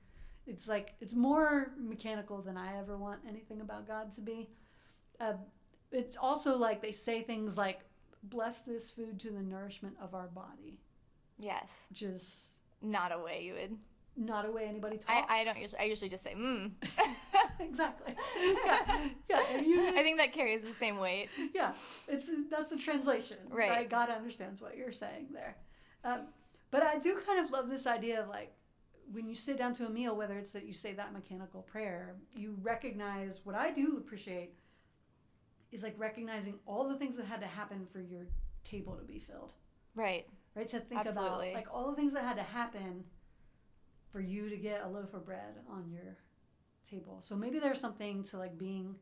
It's 0.51 0.67
like 0.67 0.95
it's 1.01 1.15
more 1.15 1.71
mechanical 1.79 2.43
than 2.43 2.57
I 2.57 2.77
ever 2.79 2.97
want 2.97 3.21
anything 3.29 3.61
about 3.61 3.87
God 3.87 4.11
to 4.17 4.21
be. 4.21 4.49
Uh, 5.21 5.35
it's 5.93 6.17
also 6.17 6.57
like 6.57 6.83
they 6.83 6.91
say 6.93 7.23
things 7.23 7.57
like 7.57 7.81
"bless 8.25 8.59
this 8.63 8.91
food 8.91 9.21
to 9.21 9.31
the 9.31 9.43
nourishment 9.43 9.95
of 10.03 10.13
our 10.15 10.27
body," 10.27 10.81
Yes. 11.39 11.87
which 11.89 12.03
is 12.03 12.49
Not 12.83 13.13
a 13.13 13.19
way 13.19 13.45
you 13.45 13.55
would. 13.55 13.77
not 14.17 14.45
a 14.45 14.51
way 14.51 14.65
anybody 14.67 14.97
talks. 14.99 15.13
I, 15.31 15.41
I 15.41 15.45
don't 15.45 15.59
usually. 15.59 15.81
I 15.81 15.85
usually 15.85 16.11
just 16.11 16.25
say 16.25 16.35
mmm. 16.35 16.73
exactly. 17.61 18.15
Yeah, 18.67 18.79
yeah. 19.31 19.43
If 19.53 19.67
you, 19.67 19.87
I 19.99 20.03
think 20.03 20.19
that 20.19 20.33
carries 20.33 20.63
the 20.63 20.75
same 20.75 20.99
weight. 20.99 21.29
yeah, 21.55 21.73
it's 22.09 22.29
that's 22.51 22.73
a 22.73 22.77
translation, 22.77 23.39
right? 23.51 23.71
Right. 23.71 23.91
God 23.91 24.11
understands 24.11 24.61
what 24.61 24.77
you're 24.77 24.93
saying 24.93 25.29
there. 25.33 25.57
Um, 26.05 26.23
but 26.73 26.83
I 26.83 26.99
do 26.99 27.17
kind 27.27 27.45
of 27.45 27.51
love 27.53 27.69
this 27.69 27.87
idea 27.87 28.21
of 28.23 28.29
like 28.29 28.53
when 29.13 29.27
you 29.27 29.35
sit 29.35 29.59
down 29.59 29.75
to 29.75 29.87
a 29.87 29.91
meal, 29.91 30.15
whether 30.17 30.39
it's 30.39 30.51
that 30.53 30.65
you 30.67 30.73
say 30.73 30.93
that 30.95 31.13
mechanical 31.13 31.63
prayer, 31.63 32.17
you 32.35 32.57
recognize 32.63 33.41
what 33.45 33.55
I 33.57 33.71
do 33.71 33.97
appreciate 33.99 34.55
is 35.73 35.83
like 35.83 35.95
recognizing 35.99 36.55
all 36.67 36.89
the 36.89 36.97
things 36.97 37.17
that 37.17 37.27
had 37.27 37.41
to 37.41 37.47
happen 37.47 37.87
for 37.93 38.01
your 38.01 38.27
table 38.65 38.95
to 38.97 39.05
be 39.05 39.19
filled, 39.19 39.53
Right. 39.95 40.27
right? 40.55 40.69
To 40.69 40.81
think 40.81 41.01
Absolutely. 41.01 41.51
about 41.51 41.55
like 41.55 41.73
all 41.75 41.91
the 41.91 41.97
things 41.97 42.13
that 42.13 42.25
had 42.25 42.37
to 42.37 42.43
happen 42.43 43.05
for 44.13 44.21
you 44.21 44.49
to 44.49 44.57
get 44.57 44.83
a 44.85 44.89
loaf 44.89 45.15
of 45.15 45.25
bread 45.25 45.55
on 45.69 45.91
your 45.91 46.17
table. 46.91 47.19
So 47.21 47.37
maybe 47.37 47.59
there's 47.61 47.81
something 47.81 48.23
to 48.25 48.39
like 48.39 48.59
being 48.59 48.97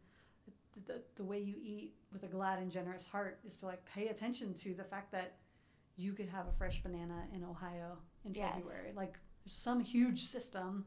the, 0.87 0.93
the, 0.93 1.03
the 1.17 1.25
way 1.25 1.39
you 1.41 1.55
eat 1.63 1.95
with 2.13 2.23
a 2.23 2.27
glad 2.27 2.59
and 2.59 2.71
generous 2.71 3.07
heart 3.07 3.41
is 3.47 3.57
to 3.57 3.67
like 3.67 3.85
pay 3.87 4.09
attention 4.09 4.53
to 4.55 4.75
the 4.75 4.85
fact 4.85 5.11
that 5.13 5.37
you 5.97 6.13
could 6.13 6.29
have 6.29 6.47
a 6.47 6.53
fresh 6.53 6.83
banana 6.83 7.25
in 7.35 7.43
Ohio 7.43 7.97
in 8.25 8.35
Yes. 8.35 8.55
February. 8.57 8.93
Like 8.95 9.19
some 9.49 9.81
huge 9.81 10.25
system 10.25 10.85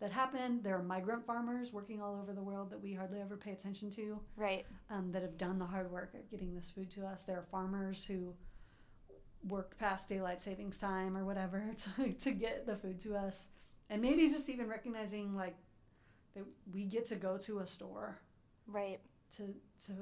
that 0.00 0.10
happened. 0.10 0.62
There 0.62 0.76
are 0.76 0.82
migrant 0.82 1.24
farmers 1.24 1.72
working 1.72 2.02
all 2.02 2.18
over 2.20 2.32
the 2.32 2.42
world 2.42 2.70
that 2.70 2.82
we 2.82 2.92
hardly 2.92 3.20
ever 3.20 3.36
pay 3.36 3.52
attention 3.52 3.90
to 3.90 4.20
Right. 4.36 4.66
um, 4.90 5.12
that 5.12 5.22
have 5.22 5.38
done 5.38 5.58
the 5.58 5.64
hard 5.66 5.90
work 5.90 6.14
of 6.14 6.28
getting 6.30 6.54
this 6.54 6.70
food 6.70 6.90
to 6.92 7.06
us. 7.06 7.22
There 7.22 7.38
are 7.38 7.46
farmers 7.50 8.04
who 8.04 8.34
worked 9.48 9.78
past 9.78 10.08
daylight 10.08 10.42
savings 10.42 10.78
time 10.78 11.16
or 11.16 11.24
whatever 11.24 11.64
to, 11.96 12.12
to 12.12 12.32
get 12.32 12.66
the 12.66 12.76
food 12.76 13.00
to 13.00 13.14
us. 13.16 13.48
And 13.90 14.00
maybe 14.00 14.28
just 14.28 14.48
even 14.48 14.68
recognizing 14.68 15.34
like 15.34 15.56
that 16.34 16.44
we 16.72 16.84
get 16.84 17.06
to 17.06 17.16
go 17.16 17.36
to 17.38 17.60
a 17.60 17.66
store 17.66 18.18
Right. 18.66 19.00
to 19.36 19.54
to 19.86 19.92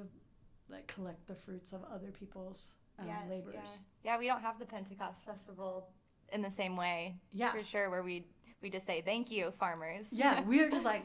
like 0.71 0.87
collect 0.87 1.27
the 1.27 1.35
fruits 1.35 1.73
of 1.73 1.81
other 1.93 2.11
people's 2.13 2.75
um, 2.99 3.07
yes. 3.09 3.19
labors. 3.29 3.55
Yeah. 3.55 4.13
yeah. 4.15 4.19
We 4.19 4.27
don't 4.27 4.41
have 4.41 4.59
the 4.59 4.65
Pentecost 4.65 5.25
festival 5.25 5.89
in 6.33 6.43
the 6.43 6.51
same 6.51 6.77
way. 6.77 7.17
Yeah. 7.33 7.53
For 7.53 7.63
sure. 7.63 7.91
Where 7.91 8.03
we 8.03 8.27
we 8.63 8.71
just 8.71 8.87
say 8.87 9.03
thank 9.03 9.31
you, 9.31 9.53
farmers. 9.59 10.09
Yeah, 10.13 10.41
we 10.47 10.61
are 10.61 10.71
just 10.71 10.85
like, 10.85 11.05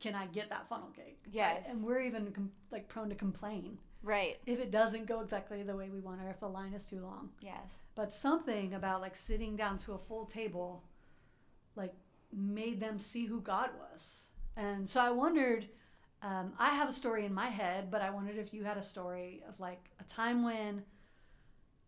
can 0.00 0.14
I 0.14 0.26
get 0.26 0.50
that 0.50 0.68
funnel 0.68 0.88
cake? 0.94 1.18
Right? 1.24 1.34
Yes. 1.34 1.66
And 1.68 1.82
we're 1.82 2.02
even 2.02 2.30
com- 2.32 2.52
like 2.70 2.88
prone 2.88 3.08
to 3.08 3.14
complain 3.14 3.78
right. 4.02 4.36
if 4.46 4.60
it 4.60 4.70
doesn't 4.70 5.06
go 5.06 5.20
exactly 5.20 5.62
the 5.62 5.74
way 5.74 5.88
we 5.90 6.00
want 6.00 6.20
or 6.20 6.30
if 6.30 6.40
the 6.40 6.48
line 6.48 6.72
is 6.74 6.84
too 6.84 7.00
long. 7.00 7.30
Yes. 7.40 7.66
but 7.94 8.12
something 8.12 8.74
about 8.74 9.00
like 9.00 9.16
sitting 9.16 9.56
down 9.56 9.76
to 9.78 9.92
a 9.92 9.98
full 9.98 10.24
table 10.24 10.84
like 11.76 11.94
made 12.32 12.78
them 12.80 12.98
see 12.98 13.24
who 13.24 13.40
god 13.40 13.70
was 13.78 14.20
and 14.56 14.88
so 14.88 15.00
i 15.00 15.10
wondered 15.10 15.66
um, 16.22 16.52
i 16.58 16.68
have 16.70 16.88
a 16.88 16.92
story 16.92 17.24
in 17.24 17.32
my 17.32 17.48
head 17.48 17.90
but 17.90 18.00
i 18.02 18.10
wondered 18.10 18.36
if 18.36 18.52
you 18.52 18.64
had 18.64 18.76
a 18.76 18.82
story 18.82 19.42
of 19.48 19.58
like 19.58 19.90
a 20.00 20.04
time 20.04 20.44
when 20.44 20.82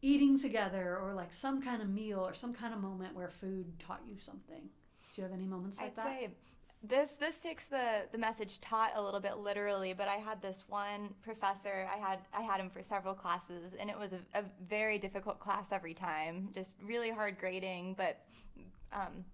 eating 0.03 0.39
together 0.39 0.99
or 1.01 1.15
like 1.15 1.33
some 1.33 1.61
kind 1.63 1.83
of 1.83 1.89
meal 1.89 2.21
or 2.21 2.35
some 2.35 2.55
kind 2.55 2.73
of 2.73 2.81
moment 2.81 3.15
where 3.15 3.29
food 3.29 3.67
taught 3.79 4.01
you 4.09 4.19
something 4.19 4.69
do 5.15 5.23
you 5.23 5.23
have 5.23 5.33
any 5.33 5.47
moments 5.47 5.77
like 5.79 5.89
I'd 5.89 5.97
that 5.97 6.07
say 6.07 6.31
this 6.83 7.11
this 7.21 7.43
takes 7.43 7.65
the 7.65 8.07
the 8.11 8.17
message 8.17 8.59
taught 8.61 8.93
a 8.97 9.03
little 9.03 9.21
bit 9.21 9.37
literally, 9.37 9.93
but 9.93 10.09
I 10.09 10.15
had 10.15 10.41
this 10.41 10.65
one 10.67 11.11
professor. 11.23 11.87
I 11.93 11.99
had 11.99 12.21
I 12.33 12.41
had 12.41 12.59
him 12.59 12.71
for 12.71 12.83
several 12.83 13.13
classes, 13.13 13.75
and 13.79 13.91
it 13.91 13.99
was 13.99 14.15
a, 14.15 14.21
a 14.35 14.45
very 14.67 14.99
difficult 14.99 15.41
class 15.41 15.73
every 15.73 15.93
time. 15.93 16.49
Just 16.55 16.77
really 16.83 17.11
hard 17.11 17.39
grading, 17.39 17.97
but 17.99 18.25
um, 18.95 19.25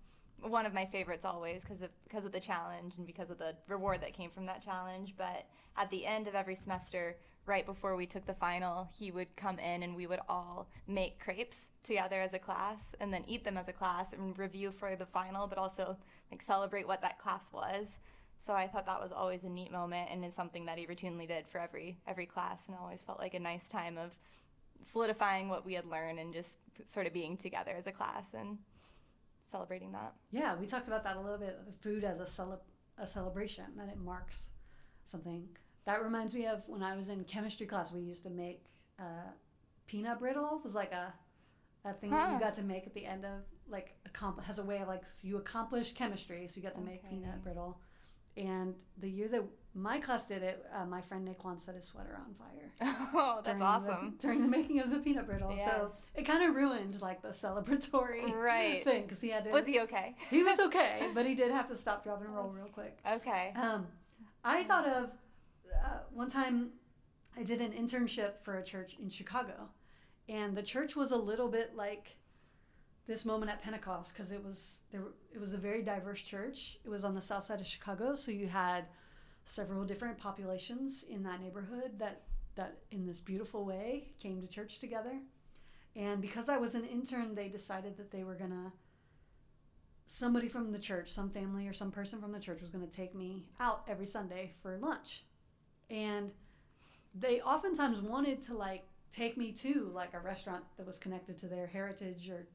one 0.41 0.67
of 0.67 0.75
my 0.75 0.85
favorites 0.87 1.25
always 1.25 1.63
because 1.63 1.83
of 1.83 1.91
because 2.03 2.25
of 2.25 2.33
the 2.33 2.41
challenge 2.41 2.95
and 2.99 3.07
because 3.07 3.31
of 3.31 3.39
the 3.39 3.55
reward 3.69 4.01
that 4.01 4.13
came 4.13 4.31
from 4.31 4.47
that 4.47 4.61
challenge. 4.61 5.15
But 5.17 5.47
at 5.77 5.89
the 5.91 6.05
end 6.05 6.27
of 6.27 6.35
every 6.35 6.57
semester, 6.57 7.17
right 7.47 7.65
before 7.65 7.97
we 7.97 8.07
took 8.07 8.27
the 8.27 8.35
final, 8.35 8.89
he 8.99 9.11
would 9.11 9.35
come 9.37 9.59
in 9.59 9.83
and 9.83 9.95
we 9.95 10.07
would 10.07 10.21
all 10.29 10.69
make 10.87 11.21
crepes 11.21 11.71
together 11.83 12.21
as 12.21 12.35
a 12.35 12.39
class 12.39 12.95
and 13.01 13.13
then 13.13 13.25
eat 13.27 13.45
them 13.45 13.57
as 13.57 13.69
a 13.69 13.73
class 13.73 14.13
and 14.13 14.39
review 14.39 14.73
for 14.73 14.97
the 14.97 15.07
final, 15.07 15.47
but 15.47 15.59
also 15.59 15.97
like 16.31 16.43
celebrate 16.43 16.87
what 16.87 17.03
that 17.03 17.19
class 17.19 17.53
was. 17.53 18.01
So 18.39 18.53
I 18.53 18.67
thought 18.67 18.87
that 18.87 19.01
was 19.01 19.13
always 19.13 19.45
a 19.45 19.49
neat 19.49 19.73
moment 19.73 20.09
and 20.11 20.25
it's 20.25 20.37
something 20.37 20.67
that 20.67 20.79
he 20.79 20.87
routinely 20.87 21.27
did 21.27 21.47
for 21.47 21.59
every 21.59 21.97
every 22.07 22.27
class 22.27 22.65
and 22.67 22.77
always 22.77 23.03
felt 23.03 23.19
like 23.19 23.35
a 23.35 23.41
nice 23.41 23.69
time 23.69 23.97
of 23.97 24.19
solidifying 24.83 25.49
what 25.49 25.65
we 25.65 25.75
had 25.75 25.87
learned 25.87 26.19
and 26.19 26.35
just 26.35 26.59
sort 26.85 27.07
of 27.07 27.13
being 27.13 27.37
together 27.37 27.73
as 27.77 27.87
a 27.87 27.93
class 27.93 28.35
and 28.35 28.59
celebrating 29.47 29.93
that. 29.93 30.13
Yeah, 30.33 30.57
we 30.57 30.67
talked 30.67 30.89
about 30.89 31.05
that 31.05 31.17
a 31.17 31.21
little 31.21 31.39
bit. 31.39 31.59
Food 31.81 32.05
as 32.05 32.21
a 32.21 32.27
cele- 32.27 32.63
a 32.99 33.07
celebration 33.07 33.65
that 33.77 33.89
it 33.89 33.99
marks 33.99 34.51
something. 35.05 35.49
That 35.87 36.03
reminds 36.03 36.35
me 36.35 36.47
of 36.47 36.63
when 36.67 36.83
I 36.83 36.97
was 36.97 37.09
in 37.09 37.25
chemistry 37.25 37.67
class. 37.67 37.93
We 37.93 38.01
used 38.01 38.25
to 38.25 38.31
make 38.31 38.65
uh, 38.99 39.31
peanut 39.87 40.19
brittle. 40.19 40.61
Was 40.63 40.75
like 40.75 40.93
a 40.93 41.13
a 41.85 41.93
thing 41.95 42.11
that 42.11 42.33
you 42.33 42.41
got 42.41 42.55
to 42.55 42.63
make 42.63 42.87
at 42.87 42.95
the 42.95 43.07
end 43.07 43.25
of 43.25 43.43
like 43.69 43.95
accom- 44.09 44.43
has 44.43 44.59
a 44.59 44.63
way 44.65 44.79
of 44.79 44.89
like 44.89 45.05
so 45.07 45.29
you 45.29 45.37
accomplished 45.37 45.95
chemistry, 45.97 46.47
so 46.49 46.57
you 46.57 46.63
got 46.63 46.75
to 46.75 46.81
make 46.81 47.09
peanut 47.09 47.43
brittle. 47.43 47.79
And 48.37 48.75
the 48.99 49.09
year 49.09 49.29
that 49.29 49.45
my 49.75 49.99
class 49.99 50.27
did 50.27 50.43
it, 50.43 50.67
uh, 50.75 50.85
my 50.85 51.01
friend 51.01 51.25
Nick 51.25 51.41
Naquan 51.41 51.59
set 51.59 51.75
his 51.75 51.85
sweater 51.87 52.19
on 52.21 52.35
fire. 52.35 52.71
Oh, 53.15 53.37
that's 53.37 53.47
during 53.47 53.59
the- 53.61 53.65
awesome. 53.65 54.15
during 54.19 54.43
the 54.43 54.49
making 54.49 54.81
of 54.81 54.91
the 54.91 54.99
peanut 54.99 55.27
brittle. 55.27 55.57
So 55.57 55.91
it 56.15 56.25
kind 56.25 56.43
of 56.43 56.55
ruined 56.55 57.01
like 57.01 57.23
the 57.23 57.29
celebratory 57.29 58.31
Right. 58.35 58.83
thing 58.85 59.03
because 59.05 59.21
he 59.21 59.31
had 59.31 59.45
to. 59.45 59.51
Was 59.51 59.65
he 59.67 59.81
okay? 59.81 60.17
he 60.29 60.43
was 60.43 60.59
okay, 60.67 61.09
but 61.15 61.25
he 61.25 61.35
did 61.37 61.51
have 61.53 61.69
to 61.69 61.77
stop, 61.77 62.03
drop, 62.05 62.21
and 62.23 62.35
roll 62.35 62.49
real 62.49 62.67
quick. 62.67 62.99
Okay. 63.11 63.53
Um, 63.55 63.87
I 64.45 64.65
thought 64.65 64.87
of 64.87 65.11
uh, 65.75 66.01
one 66.13 66.31
time 66.31 66.71
I 67.37 67.43
did 67.43 67.61
an 67.61 67.73
internship 67.73 68.43
for 68.43 68.59
a 68.59 68.65
church 68.65 68.97
in 69.01 69.09
Chicago, 69.11 69.69
and 70.29 70.57
the 70.57 70.63
church 70.63 70.97
was 70.97 71.13
a 71.13 71.17
little 71.17 71.49
bit 71.49 71.77
like 71.77 72.17
this 73.07 73.25
moment 73.25 73.51
at 73.51 73.63
Pentecost 73.63 74.13
because 74.13 74.33
it 74.33 74.43
was 74.43 74.81
there. 74.91 75.03
It 75.33 75.41
was 75.41 75.55
a 75.55 75.59
very 75.59 75.83
diverse 75.83 76.23
church. 76.23 76.79
It 76.85 76.89
was 76.89 77.05
on 77.05 77.15
the 77.15 77.21
south 77.21 77.45
side 77.45 77.61
of 77.61 77.67
Chicago, 77.67 78.15
so 78.15 78.31
you 78.31 78.49
had 78.49 78.87
several 79.45 79.85
different 79.85 80.19
populations 80.19 81.05
in 81.09 81.23
that 81.23 81.41
neighborhood 81.41 81.99
that 81.99 82.23
that 82.57 82.79
in 82.91 83.07
this 83.07 83.21
beautiful 83.21 83.65
way 83.65 84.09
came 84.19 84.41
to 84.41 84.47
church 84.47 84.79
together. 84.79 85.21
And 85.95 86.21
because 86.21 86.49
I 86.49 86.59
was 86.59 86.75
an 86.75 86.85
intern, 86.85 87.35
they 87.35 87.49
decided 87.49 87.97
that 87.97 88.11
they 88.11 88.25
were 88.25 88.35
gonna 88.35 88.73
somebody 90.07 90.49
from 90.49 90.73
the 90.73 90.79
church, 90.79 91.13
some 91.13 91.31
family 91.31 91.67
or 91.67 91.73
some 91.73 91.91
person 91.91 92.21
from 92.21 92.33
the 92.33 92.41
church 92.41 92.61
was 92.61 92.71
to 92.71 92.87
take 92.87 93.15
me 93.15 93.49
out 93.61 93.83
every 93.89 94.07
Sunday 94.07 94.53
for 94.63 94.79
lunch. 94.79 95.25
And 95.91 96.31
they 97.15 97.41
oftentimes 97.41 98.01
wanted 98.01 98.43
to 98.45 98.55
like 98.55 98.85
take 99.13 99.37
me 99.37 99.53
to 99.53 99.91
like 99.95 100.15
a 100.15 100.21
restaurant 100.21 100.65
that 100.77 100.87
was 100.87 100.99
connected 100.99 101.39
to 101.41 101.47
their 101.47 101.67
heritage 101.67 102.29
or 102.29 102.47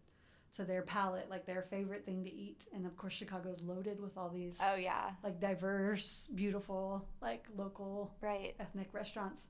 to 0.55 0.63
their 0.65 0.81
palate, 0.81 1.29
like 1.29 1.45
their 1.45 1.61
favorite 1.61 2.05
thing 2.05 2.23
to 2.25 2.33
eat. 2.33 2.65
And 2.73 2.85
of 2.85 2.97
course, 2.97 3.13
Chicago's 3.13 3.61
loaded 3.61 4.01
with 4.01 4.17
all 4.17 4.29
these 4.29 4.59
Oh 4.61 4.75
yeah. 4.75 5.11
like 5.23 5.39
diverse, 5.39 6.27
beautiful, 6.35 7.07
like 7.21 7.45
local 7.55 8.13
Right. 8.21 8.53
ethnic 8.59 8.89
restaurants. 8.93 9.47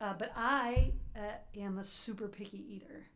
Uh, 0.00 0.12
but 0.18 0.32
I 0.36 0.92
uh, 1.16 1.20
am 1.58 1.78
a 1.78 1.84
super 1.84 2.28
picky 2.28 2.64
eater. 2.68 3.06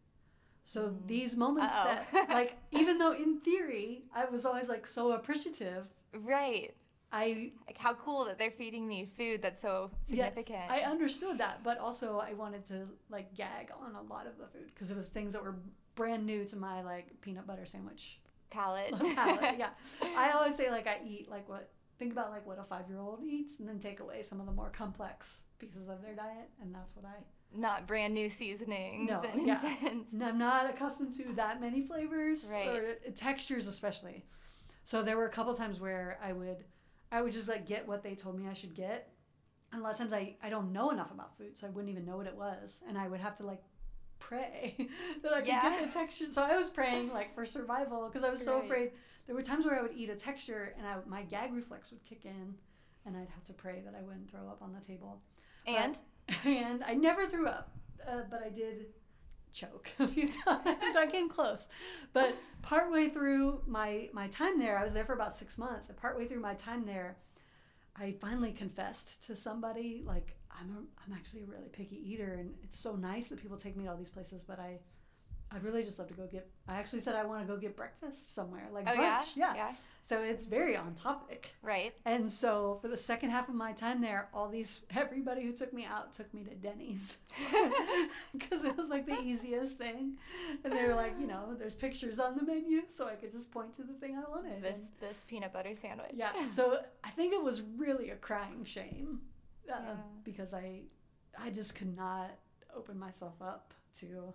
So 0.62 0.90
Mm. 0.90 1.06
these 1.06 1.36
moments 1.36 1.72
Uh-oh. 1.74 1.84
that, 2.12 2.28
like, 2.28 2.56
even 2.70 2.98
though 2.98 3.12
in 3.12 3.40
theory 3.40 4.04
I 4.14 4.26
was 4.26 4.46
always 4.46 4.68
like 4.68 4.86
so 4.86 5.12
appreciative, 5.12 5.88
Right. 6.14 6.74
I 7.12 7.52
Like 7.66 7.78
how 7.78 7.94
cool 7.94 8.24
that 8.26 8.38
they're 8.38 8.50
feeding 8.50 8.86
me 8.86 9.08
food 9.16 9.40
that's 9.42 9.60
so 9.60 9.90
significant. 10.08 10.48
Yes, 10.68 10.70
I 10.70 10.80
understood 10.80 11.38
that, 11.38 11.62
but 11.64 11.78
also 11.78 12.18
I 12.18 12.34
wanted 12.34 12.66
to 12.68 12.86
like 13.08 13.34
gag 13.34 13.70
on 13.82 13.94
a 13.94 14.02
lot 14.02 14.26
of 14.26 14.36
the 14.38 14.46
food 14.46 14.70
because 14.74 14.90
it 14.90 14.96
was 14.96 15.06
things 15.08 15.32
that 15.32 15.42
were 15.42 15.56
brand 15.94 16.26
new 16.26 16.44
to 16.44 16.56
my 16.56 16.82
like 16.82 17.20
peanut 17.20 17.46
butter 17.46 17.66
sandwich 17.66 18.20
Palate. 18.50 18.92
palate. 19.14 19.58
yeah, 19.58 19.70
I 20.16 20.30
always 20.32 20.54
say 20.54 20.70
like 20.70 20.86
I 20.86 21.00
eat 21.06 21.30
like 21.30 21.48
what 21.48 21.70
think 21.98 22.12
about 22.12 22.30
like 22.30 22.46
what 22.46 22.58
a 22.58 22.62
five 22.64 22.88
year 22.88 22.98
old 23.00 23.22
eats, 23.24 23.58
and 23.58 23.68
then 23.68 23.78
take 23.80 24.00
away 24.00 24.22
some 24.22 24.38
of 24.40 24.46
the 24.46 24.52
more 24.52 24.70
complex 24.70 25.40
pieces 25.58 25.88
of 25.88 26.02
their 26.02 26.14
diet, 26.14 26.50
and 26.62 26.74
that's 26.74 26.94
what 26.94 27.04
I 27.04 27.14
Not 27.58 27.86
brand 27.86 28.14
new 28.14 28.28
seasonings 28.28 29.08
No, 29.10 29.22
and 29.22 29.46
yeah. 29.46 29.60
intense. 29.66 30.14
I'm 30.22 30.38
not 30.38 30.68
accustomed 30.70 31.14
to 31.14 31.32
that 31.34 31.60
many 31.60 31.82
flavors 31.82 32.48
Right. 32.52 32.68
or 32.68 32.94
textures, 33.16 33.66
especially. 33.66 34.24
So 34.84 35.02
there 35.02 35.16
were 35.16 35.26
a 35.26 35.30
couple 35.30 35.52
times 35.54 35.80
where 35.80 36.18
I 36.22 36.32
would, 36.32 36.64
I 37.10 37.22
would 37.22 37.32
just 37.32 37.48
like 37.48 37.66
get 37.66 37.86
what 37.88 38.02
they 38.02 38.14
told 38.14 38.38
me 38.38 38.48
I 38.48 38.52
should 38.52 38.74
get, 38.74 39.10
and 39.72 39.80
a 39.80 39.84
lot 39.84 39.92
of 39.92 39.98
times 39.98 40.12
I 40.12 40.36
I 40.42 40.48
don't 40.50 40.72
know 40.72 40.90
enough 40.90 41.10
about 41.10 41.36
food, 41.36 41.56
so 41.56 41.66
I 41.66 41.70
wouldn't 41.70 41.90
even 41.90 42.04
know 42.04 42.16
what 42.16 42.26
it 42.26 42.36
was, 42.36 42.80
and 42.88 42.98
I 42.98 43.08
would 43.08 43.20
have 43.20 43.34
to 43.36 43.46
like 43.46 43.62
pray 44.18 44.74
that 45.22 45.32
I 45.32 45.38
could 45.38 45.48
Yeah. 45.48 45.62
get 45.70 45.86
the 45.86 45.92
texture. 45.92 46.26
So 46.30 46.42
I 46.42 46.56
was 46.56 46.68
praying 46.70 47.12
like 47.12 47.34
for 47.34 47.46
survival 47.46 48.08
because 48.08 48.24
I 48.24 48.30
was 48.30 48.44
so 48.44 48.60
afraid. 48.60 48.92
There 49.26 49.34
were 49.34 49.42
times 49.42 49.64
where 49.66 49.78
I 49.78 49.82
would 49.82 49.92
eat 49.94 50.10
a 50.10 50.16
texture 50.16 50.74
and 50.78 50.86
I, 50.86 50.96
my 51.06 51.22
gag 51.22 51.52
reflex 51.52 51.90
would 51.90 52.04
kick 52.04 52.24
in, 52.24 52.54
and 53.06 53.16
I'd 53.16 53.28
have 53.34 53.44
to 53.44 53.52
pray 53.52 53.82
that 53.84 53.94
I 53.94 54.02
wouldn't 54.02 54.30
throw 54.30 54.48
up 54.48 54.60
on 54.62 54.72
the 54.72 54.80
table 54.86 55.22
And 55.66 55.98
and 56.44 56.82
I 56.84 56.94
never 56.94 57.26
threw 57.26 57.46
up, 57.46 57.70
uh, 58.06 58.22
but 58.30 58.42
I 58.42 58.50
did 58.50 58.86
choke 59.52 59.90
a 59.98 60.08
few 60.08 60.28
times. 60.28 60.96
I 60.96 61.08
came 61.10 61.28
close, 61.28 61.68
but 62.12 62.34
partway 62.62 63.08
through 63.08 63.62
my 63.66 64.08
my 64.12 64.28
time 64.28 64.58
there, 64.58 64.78
I 64.78 64.82
was 64.82 64.92
there 64.92 65.04
for 65.04 65.14
about 65.14 65.34
six 65.34 65.58
months. 65.58 65.88
And 65.88 65.98
partway 65.98 66.26
through 66.26 66.40
my 66.40 66.54
time 66.54 66.84
there, 66.86 67.16
I 67.96 68.14
finally 68.20 68.52
confessed 68.52 69.26
to 69.26 69.36
somebody 69.36 70.02
like 70.04 70.36
I'm 70.50 70.70
a, 70.70 70.80
I'm 71.06 71.12
actually 71.12 71.42
a 71.42 71.46
really 71.46 71.68
picky 71.72 71.96
eater, 71.96 72.34
and 72.34 72.54
it's 72.62 72.78
so 72.78 72.96
nice 72.96 73.28
that 73.28 73.40
people 73.40 73.56
take 73.56 73.76
me 73.76 73.84
to 73.84 73.90
all 73.90 73.96
these 73.96 74.10
places, 74.10 74.44
but 74.44 74.58
I. 74.58 74.80
I'd 75.50 75.62
really 75.64 75.82
just 75.82 75.98
love 75.98 76.08
to 76.08 76.14
go 76.14 76.26
get. 76.26 76.46
I 76.66 76.76
actually 76.76 77.00
said 77.00 77.14
I 77.14 77.24
want 77.24 77.46
to 77.46 77.52
go 77.52 77.58
get 77.58 77.74
breakfast 77.76 78.34
somewhere, 78.34 78.68
like 78.72 78.86
oh 78.86 78.92
brunch. 78.94 79.28
yeah? 79.34 79.54
yeah. 79.54 79.72
So 80.02 80.22
it's 80.22 80.46
very 80.46 80.74
on 80.76 80.94
topic. 80.94 81.50
Right. 81.62 81.94
And 82.06 82.30
so 82.30 82.78
for 82.80 82.88
the 82.88 82.96
second 82.96 83.28
half 83.30 83.48
of 83.48 83.54
my 83.54 83.72
time 83.72 84.00
there, 84.00 84.28
all 84.34 84.48
these 84.48 84.80
everybody 84.96 85.42
who 85.42 85.52
took 85.52 85.72
me 85.72 85.84
out 85.86 86.12
took 86.12 86.32
me 86.34 86.44
to 86.44 86.54
Denny's 86.54 87.16
because 88.32 88.64
it 88.64 88.76
was 88.76 88.88
like 88.88 89.06
the 89.06 89.20
easiest 89.20 89.76
thing. 89.78 90.16
And 90.64 90.72
they 90.72 90.84
were 90.86 90.94
like, 90.94 91.12
you 91.20 91.26
know, 91.26 91.54
there's 91.58 91.74
pictures 91.74 92.18
on 92.20 92.36
the 92.36 92.42
menu, 92.42 92.82
so 92.88 93.06
I 93.06 93.14
could 93.14 93.32
just 93.32 93.50
point 93.50 93.74
to 93.76 93.82
the 93.82 93.94
thing 93.94 94.16
I 94.16 94.28
wanted. 94.30 94.62
This 94.62 94.78
And- 94.80 94.88
this 95.00 95.24
peanut 95.26 95.52
butter 95.52 95.74
sandwich. 95.74 96.10
yeah. 96.14 96.32
So 96.48 96.80
I 97.04 97.10
think 97.10 97.32
it 97.32 97.42
was 97.42 97.62
really 97.76 98.10
a 98.10 98.16
crying 98.16 98.64
shame 98.64 99.20
uh, 99.70 99.74
Yeah. 99.78 99.94
because 100.24 100.52
I, 100.54 100.82
I 101.38 101.50
just 101.50 101.74
could 101.74 101.94
not 101.96 102.30
open 102.76 102.98
myself 102.98 103.34
up 103.40 103.72
to. 104.00 104.32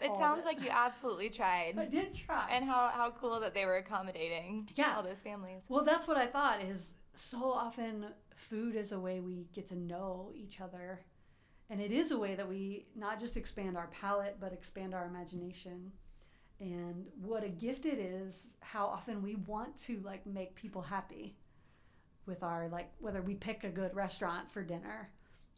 It 0.00 0.16
sounds 0.18 0.40
of 0.40 0.44
like 0.46 0.62
you 0.62 0.70
absolutely 0.70 1.28
tried. 1.30 1.74
I 1.78 1.84
did 1.86 2.14
try. 2.14 2.48
And 2.50 2.64
how, 2.64 2.88
how 2.88 3.10
cool 3.20 3.40
that 3.40 3.54
they 3.54 3.66
were 3.66 3.76
accommodating 3.76 4.68
Yeah. 4.74 4.94
all 4.96 5.02
those 5.02 5.20
families. 5.20 5.62
Well, 5.68 5.84
that's 5.84 6.08
what 6.08 6.16
I 6.16 6.26
thought 6.26 6.62
is 6.62 6.94
so 7.14 7.50
often 7.52 8.06
food 8.34 8.76
is 8.76 8.92
a 8.92 8.98
way 8.98 9.20
we 9.20 9.46
get 9.52 9.66
to 9.68 9.76
know 9.76 10.32
each 10.34 10.60
other. 10.60 11.00
And 11.68 11.80
it 11.80 11.92
is 11.92 12.10
a 12.10 12.18
way 12.18 12.34
that 12.34 12.48
we 12.48 12.86
not 12.96 13.20
just 13.20 13.36
expand 13.36 13.76
our 13.76 13.88
palate, 13.88 14.38
but 14.40 14.52
expand 14.52 14.94
our 14.94 15.06
imagination. 15.06 15.92
And 16.58 17.06
what 17.22 17.44
a 17.44 17.48
gift 17.48 17.86
it 17.86 17.98
is 17.98 18.48
how 18.60 18.86
often 18.86 19.22
we 19.22 19.36
want 19.36 19.78
to 19.82 20.00
like 20.04 20.26
make 20.26 20.54
people 20.54 20.82
happy 20.82 21.36
with 22.26 22.42
our 22.42 22.68
like 22.68 22.90
whether 23.00 23.22
we 23.22 23.34
pick 23.34 23.64
a 23.64 23.70
good 23.70 23.94
restaurant 23.94 24.50
for 24.50 24.62
dinner 24.62 25.10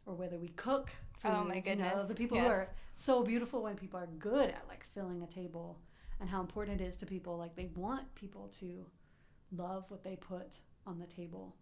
or 0.05 0.13
whether 0.15 0.37
we 0.37 0.47
cook 0.49 0.89
food. 1.23 1.31
Oh, 1.33 1.43
my 1.43 1.55
You 1.55 1.61
know, 1.61 1.61
goodness. 1.61 2.07
the 2.07 2.15
people 2.15 2.37
who 2.39 2.45
are 2.47 2.69
so 2.95 3.23
beautiful 3.23 3.63
when 3.63 3.75
people 3.75 3.99
are 3.99 4.07
good 4.19 4.49
at 4.49 4.65
like 4.67 4.85
filling 4.93 5.21
a 5.23 5.27
table 5.27 5.79
and 6.19 6.29
how 6.29 6.41
important 6.41 6.79
it 6.79 6.83
is 6.83 6.95
to 6.97 7.05
people 7.05 7.37
like 7.37 7.55
they 7.55 7.69
want 7.75 8.13
people 8.15 8.49
to 8.59 8.85
love 9.55 9.85
what 9.89 10.03
they 10.03 10.15
put 10.15 10.57
on 10.85 10.99
the 10.99 11.07
table 11.07 11.55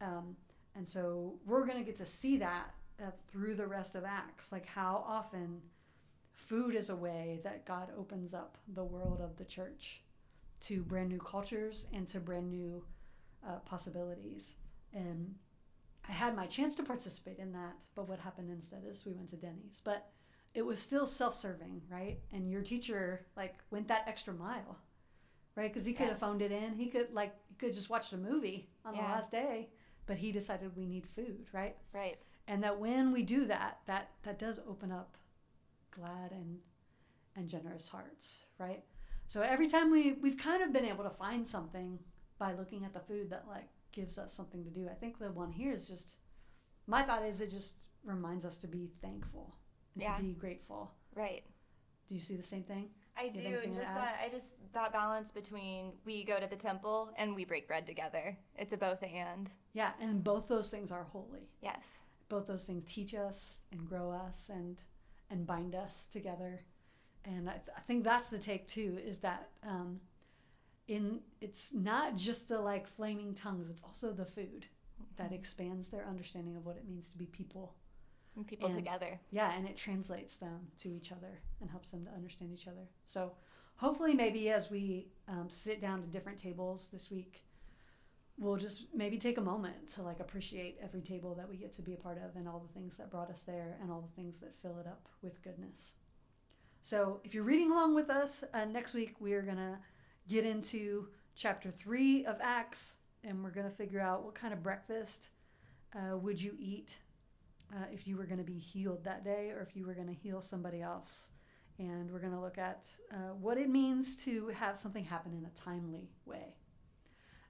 um, 0.00 0.36
and 0.76 0.86
so 0.88 1.34
we're 1.46 1.64
going 1.66 1.78
to 1.78 1.84
get 1.84 1.96
to 1.96 2.06
see 2.06 2.36
that 2.38 2.72
uh, 3.00 3.06
through 3.30 3.54
the 3.54 3.66
rest 3.66 3.94
of 3.96 4.04
acts 4.04 4.52
like 4.52 4.66
how 4.66 5.04
often 5.06 5.60
food 6.32 6.74
is 6.74 6.90
a 6.90 6.96
way 6.96 7.40
that 7.42 7.64
god 7.64 7.88
opens 7.98 8.32
up 8.34 8.56
the 8.74 8.84
world 8.84 9.20
of 9.20 9.36
the 9.36 9.44
church 9.44 10.02
to 10.60 10.82
brand 10.82 11.08
new 11.08 11.18
cultures 11.18 11.86
and 11.92 12.06
to 12.06 12.20
brand 12.20 12.48
new 12.50 12.82
uh, 13.46 13.56
possibilities 13.64 14.54
and 14.94 15.34
i 16.08 16.12
had 16.12 16.34
my 16.36 16.46
chance 16.46 16.74
to 16.76 16.82
participate 16.82 17.38
in 17.38 17.52
that 17.52 17.74
but 17.94 18.08
what 18.08 18.18
happened 18.18 18.50
instead 18.50 18.82
is 18.88 19.04
we 19.06 19.12
went 19.12 19.28
to 19.30 19.36
denny's. 19.36 19.80
But 19.84 20.10
it 20.54 20.64
was 20.66 20.78
still 20.78 21.06
self-serving 21.06 21.82
right? 21.90 22.18
And 22.32 22.50
your 22.50 22.62
teacher 22.62 23.26
like 23.36 23.54
went 23.70 23.88
that 23.88 24.04
extra 24.06 24.34
mile 24.34 24.78
right? 25.56 25.72
Because 25.72 25.86
he 25.86 25.92
could 25.92 26.04
have 26.08 26.12
Yes. 26.16 26.20
phoned 26.20 26.40
it 26.42 26.50
in. 26.50 26.74
He 26.74 26.86
could 26.86 27.12
like 27.12 27.34
he 27.48 27.54
could 27.54 27.74
just 27.74 27.90
watched 27.90 28.12
a 28.12 28.16
movie 28.16 28.68
on 28.84 28.94
the 28.96 29.02
last 29.02 29.30
day 29.30 29.70
but 30.06 30.18
he 30.18 30.32
decided 30.32 30.74
we 30.76 30.86
need 30.86 31.06
food 31.06 31.46
right? 31.52 31.76
Right. 31.92 32.18
and 32.48 32.62
that 32.64 32.78
when 32.78 33.12
we 33.12 33.22
do 33.22 33.46
that 33.46 33.80
that 33.86 34.10
that 34.24 34.38
does 34.38 34.58
open 34.68 34.90
up 34.92 35.16
glad 35.90 36.32
and 36.32 36.58
and 37.36 37.48
generous 37.48 37.88
hearts 37.88 38.44
right? 38.58 38.82
So 39.26 39.40
every 39.40 39.68
time 39.68 39.90
we 39.90 40.12
we've 40.14 40.36
kind 40.36 40.62
of 40.62 40.72
been 40.72 40.84
able 40.84 41.04
to 41.04 41.10
find 41.10 41.46
something 41.46 41.98
by 42.38 42.52
looking 42.52 42.84
at 42.84 42.92
the 42.92 43.00
food 43.00 43.30
that 43.30 43.44
like 43.48 43.68
gives 43.92 44.18
us 44.18 44.32
something 44.34 44.64
to 44.64 44.70
do 44.70 44.88
i 44.90 44.94
think 44.94 45.18
the 45.18 45.30
one 45.30 45.52
here 45.52 45.72
is 45.72 45.86
just 45.86 46.16
my 46.86 47.02
thought 47.02 47.24
is 47.24 47.40
it 47.40 47.50
just 47.50 47.86
reminds 48.04 48.44
us 48.44 48.58
to 48.58 48.66
be 48.66 48.90
thankful 49.00 49.54
and 49.94 50.02
Yeah. 50.02 50.16
to 50.16 50.22
be 50.22 50.32
grateful. 50.32 50.90
Right. 51.14 51.44
Do 52.08 52.14
you 52.14 52.20
see 52.20 52.34
the 52.36 52.42
same 52.42 52.64
thing? 52.64 52.88
I 53.16 53.28
do. 53.28 53.40
Just 53.66 53.78
that 53.80 54.16
I 54.24 54.28
just 54.30 54.46
that 54.72 54.92
balance 54.92 55.30
between 55.30 55.92
we 56.04 56.24
go 56.24 56.40
to 56.40 56.46
the 56.48 56.56
temple 56.56 57.10
and 57.16 57.36
we 57.36 57.44
break 57.44 57.68
bread 57.68 57.86
together. 57.86 58.36
It's 58.56 58.72
a 58.72 58.76
both 58.76 59.02
and. 59.04 59.50
Yeah, 59.74 59.92
and 60.00 60.24
both 60.24 60.48
those 60.48 60.70
things 60.70 60.90
are 60.90 61.04
holy. 61.04 61.50
Yes. 61.60 62.00
Both 62.28 62.46
those 62.46 62.64
things 62.64 62.84
teach 62.86 63.14
us 63.14 63.60
and 63.70 63.86
grow 63.88 64.10
us 64.10 64.50
and 64.52 64.78
and 65.30 65.46
bind 65.46 65.74
us 65.74 66.08
together. 66.10 66.64
And 67.24 67.48
I, 67.48 67.52
th- 67.52 67.76
I 67.76 67.80
think 67.82 68.02
that's 68.02 68.28
the 68.30 68.38
take 68.38 68.66
too. 68.66 68.98
Is 69.04 69.18
that 69.18 69.50
um, 69.62 70.00
in 70.88 71.20
it's 71.40 71.70
not 71.72 72.16
just 72.16 72.48
the 72.48 72.58
like 72.58 72.86
flaming 72.86 73.34
tongues. 73.34 73.70
It's 73.70 73.82
also 73.82 74.12
the 74.12 74.24
food 74.24 74.66
that 75.16 75.32
expands 75.32 75.88
their 75.88 76.06
understanding 76.06 76.56
of 76.56 76.64
what 76.64 76.76
it 76.76 76.86
means 76.88 77.08
to 77.10 77.18
be 77.18 77.26
people. 77.26 77.74
And 78.34 78.46
people 78.46 78.66
And- 78.66 78.74
together. 78.76 79.20
Yeah, 79.30 79.52
and 79.56 79.68
it 79.68 79.76
translates 79.76 80.36
them 80.36 80.68
to 80.78 80.88
each 80.94 81.12
other 81.12 81.40
and 81.60 81.70
helps 81.70 81.90
them 81.90 82.04
to 82.06 82.10
understand 82.12 82.52
each 82.52 82.66
other. 82.66 82.88
So 83.04 83.32
hopefully, 83.76 84.14
maybe 84.14 84.50
as 84.50 84.70
we 84.70 85.08
um, 85.28 85.50
sit 85.50 85.80
down 85.80 86.00
to 86.00 86.06
different 86.08 86.38
tables 86.38 86.88
this 86.90 87.10
week, 87.10 87.44
we'll 88.38 88.56
just 88.56 88.86
maybe 88.94 89.18
take 89.18 89.36
a 89.36 89.42
moment 89.42 89.86
to 89.94 90.02
like 90.02 90.18
appreciate 90.18 90.78
every 90.82 91.02
table 91.02 91.34
that 91.34 91.48
we 91.48 91.56
get 91.56 91.72
to 91.74 91.82
be 91.82 91.92
a 91.92 91.96
part 91.96 92.16
of 92.16 92.34
and 92.34 92.48
all 92.48 92.58
the 92.60 92.72
things 92.72 92.96
that 92.96 93.10
brought 93.10 93.30
us 93.30 93.42
there 93.42 93.76
and 93.82 93.90
all 93.90 94.00
the 94.00 94.14
things 94.16 94.38
that 94.38 94.54
fill 94.62 94.78
it 94.78 94.86
up 94.86 95.08
with 95.20 95.42
goodness. 95.42 95.92
So 96.80 97.20
if 97.22 97.34
you're 97.34 97.44
reading 97.44 97.70
along 97.70 97.94
with 97.94 98.08
us, 98.10 98.42
uh, 98.54 98.64
next 98.64 98.94
week 98.94 99.14
we 99.20 99.34
are 99.34 99.42
going 99.42 99.58
to 99.58 99.78
get 100.28 100.44
into 100.44 101.08
chapter 101.34 101.70
three 101.70 102.24
of 102.24 102.36
Acts 102.40 102.96
and 103.24 103.42
we're 103.42 103.50
going 103.50 103.68
to 103.68 103.74
figure 103.74 104.00
out 104.00 104.24
what 104.24 104.34
kind 104.34 104.52
of 104.52 104.62
breakfast 104.62 105.30
uh, 105.94 106.16
would 106.16 106.40
you 106.40 106.54
eat 106.58 106.96
uh, 107.74 107.84
if 107.92 108.06
you 108.06 108.16
were 108.16 108.24
going 108.24 108.38
to 108.38 108.44
be 108.44 108.58
healed 108.58 109.04
that 109.04 109.24
day 109.24 109.50
or 109.50 109.60
if 109.60 109.76
you 109.76 109.86
were 109.86 109.94
going 109.94 110.06
to 110.06 110.12
heal 110.12 110.40
somebody 110.40 110.82
else. 110.82 111.28
And 111.78 112.10
we're 112.10 112.20
going 112.20 112.32
to 112.32 112.40
look 112.40 112.58
at 112.58 112.84
uh, 113.12 113.34
what 113.40 113.58
it 113.58 113.68
means 113.68 114.22
to 114.24 114.48
have 114.48 114.76
something 114.76 115.04
happen 115.04 115.32
in 115.32 115.44
a 115.44 115.60
timely 115.60 116.10
way. 116.26 116.54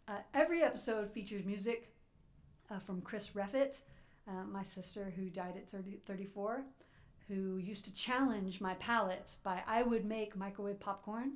Uh, 0.09 0.19
every 0.35 0.63
episode 0.63 1.11
features 1.11 1.45
music 1.45 1.95
uh, 2.71 2.79
from 2.79 3.01
Chris 3.03 3.31
Reffitt, 3.31 3.81
uh, 4.29 4.45
my 4.51 4.63
sister 4.63 5.13
who 5.17 5.29
died 5.29 5.57
at 5.57 5.69
30, 5.69 6.01
34, 6.07 6.65
who 7.29 7.57
used 7.59 7.85
to 7.85 7.95
challenge 7.95 8.61
my 8.61 8.75
palate 8.75 9.37
by 9.43 9.63
I 9.67 9.83
would 9.83 10.05
make 10.05 10.37
microwave 10.37 10.81
popcorn 10.81 11.33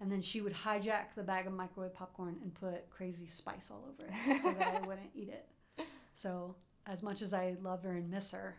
and 0.00 0.10
then 0.12 0.20
she 0.22 0.40
would 0.40 0.52
hijack 0.54 1.14
the 1.16 1.22
bag 1.22 1.46
of 1.46 1.52
microwave 1.52 1.94
popcorn 1.94 2.36
and 2.42 2.52
put 2.54 2.88
crazy 2.90 3.26
spice 3.26 3.70
all 3.70 3.84
over 3.88 4.08
it 4.10 4.40
so 4.42 4.52
that 4.52 4.80
I 4.82 4.86
wouldn't 4.86 5.10
eat 5.14 5.28
it. 5.30 5.48
So 6.14 6.54
as 6.86 7.02
much 7.02 7.22
as 7.22 7.32
I 7.34 7.56
love 7.62 7.82
her 7.82 7.92
and 7.92 8.10
miss 8.10 8.30
her, 8.32 8.56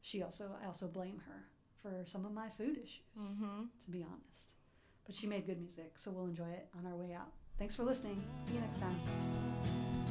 she 0.00 0.22
also 0.22 0.50
I 0.62 0.66
also 0.66 0.86
blame 0.86 1.20
her 1.26 1.44
for 1.82 2.04
some 2.06 2.24
of 2.24 2.32
my 2.32 2.48
food 2.50 2.76
issues, 2.78 3.00
Mm-hmm. 3.18 3.62
to 3.84 3.90
be 3.90 4.02
honest. 4.02 4.48
But 5.06 5.14
she 5.14 5.26
made 5.26 5.46
good 5.46 5.60
music, 5.60 5.92
so 5.96 6.10
we'll 6.10 6.24
enjoy 6.26 6.48
it 6.48 6.68
on 6.78 6.86
our 6.86 6.96
way 6.96 7.12
out. 7.14 7.32
Thanks 7.58 7.74
for 7.74 7.82
listening. 7.84 8.22
See 8.46 8.54
you 8.54 8.60
next 8.60 8.80
time. 8.80 10.04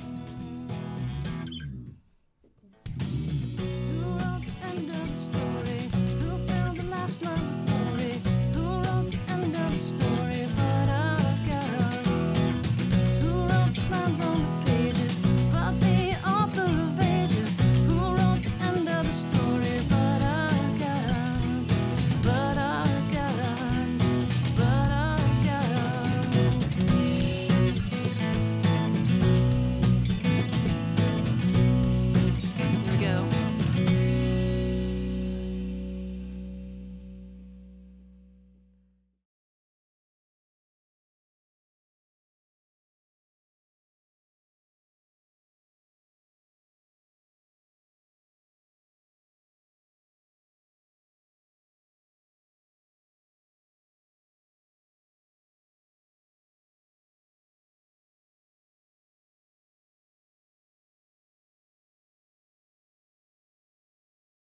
Who 8.53 8.61
wrote 8.83 9.11
the 9.11 9.31
end 9.33 9.55
of 9.55 9.71
the 9.71 9.77
story? 9.77 10.12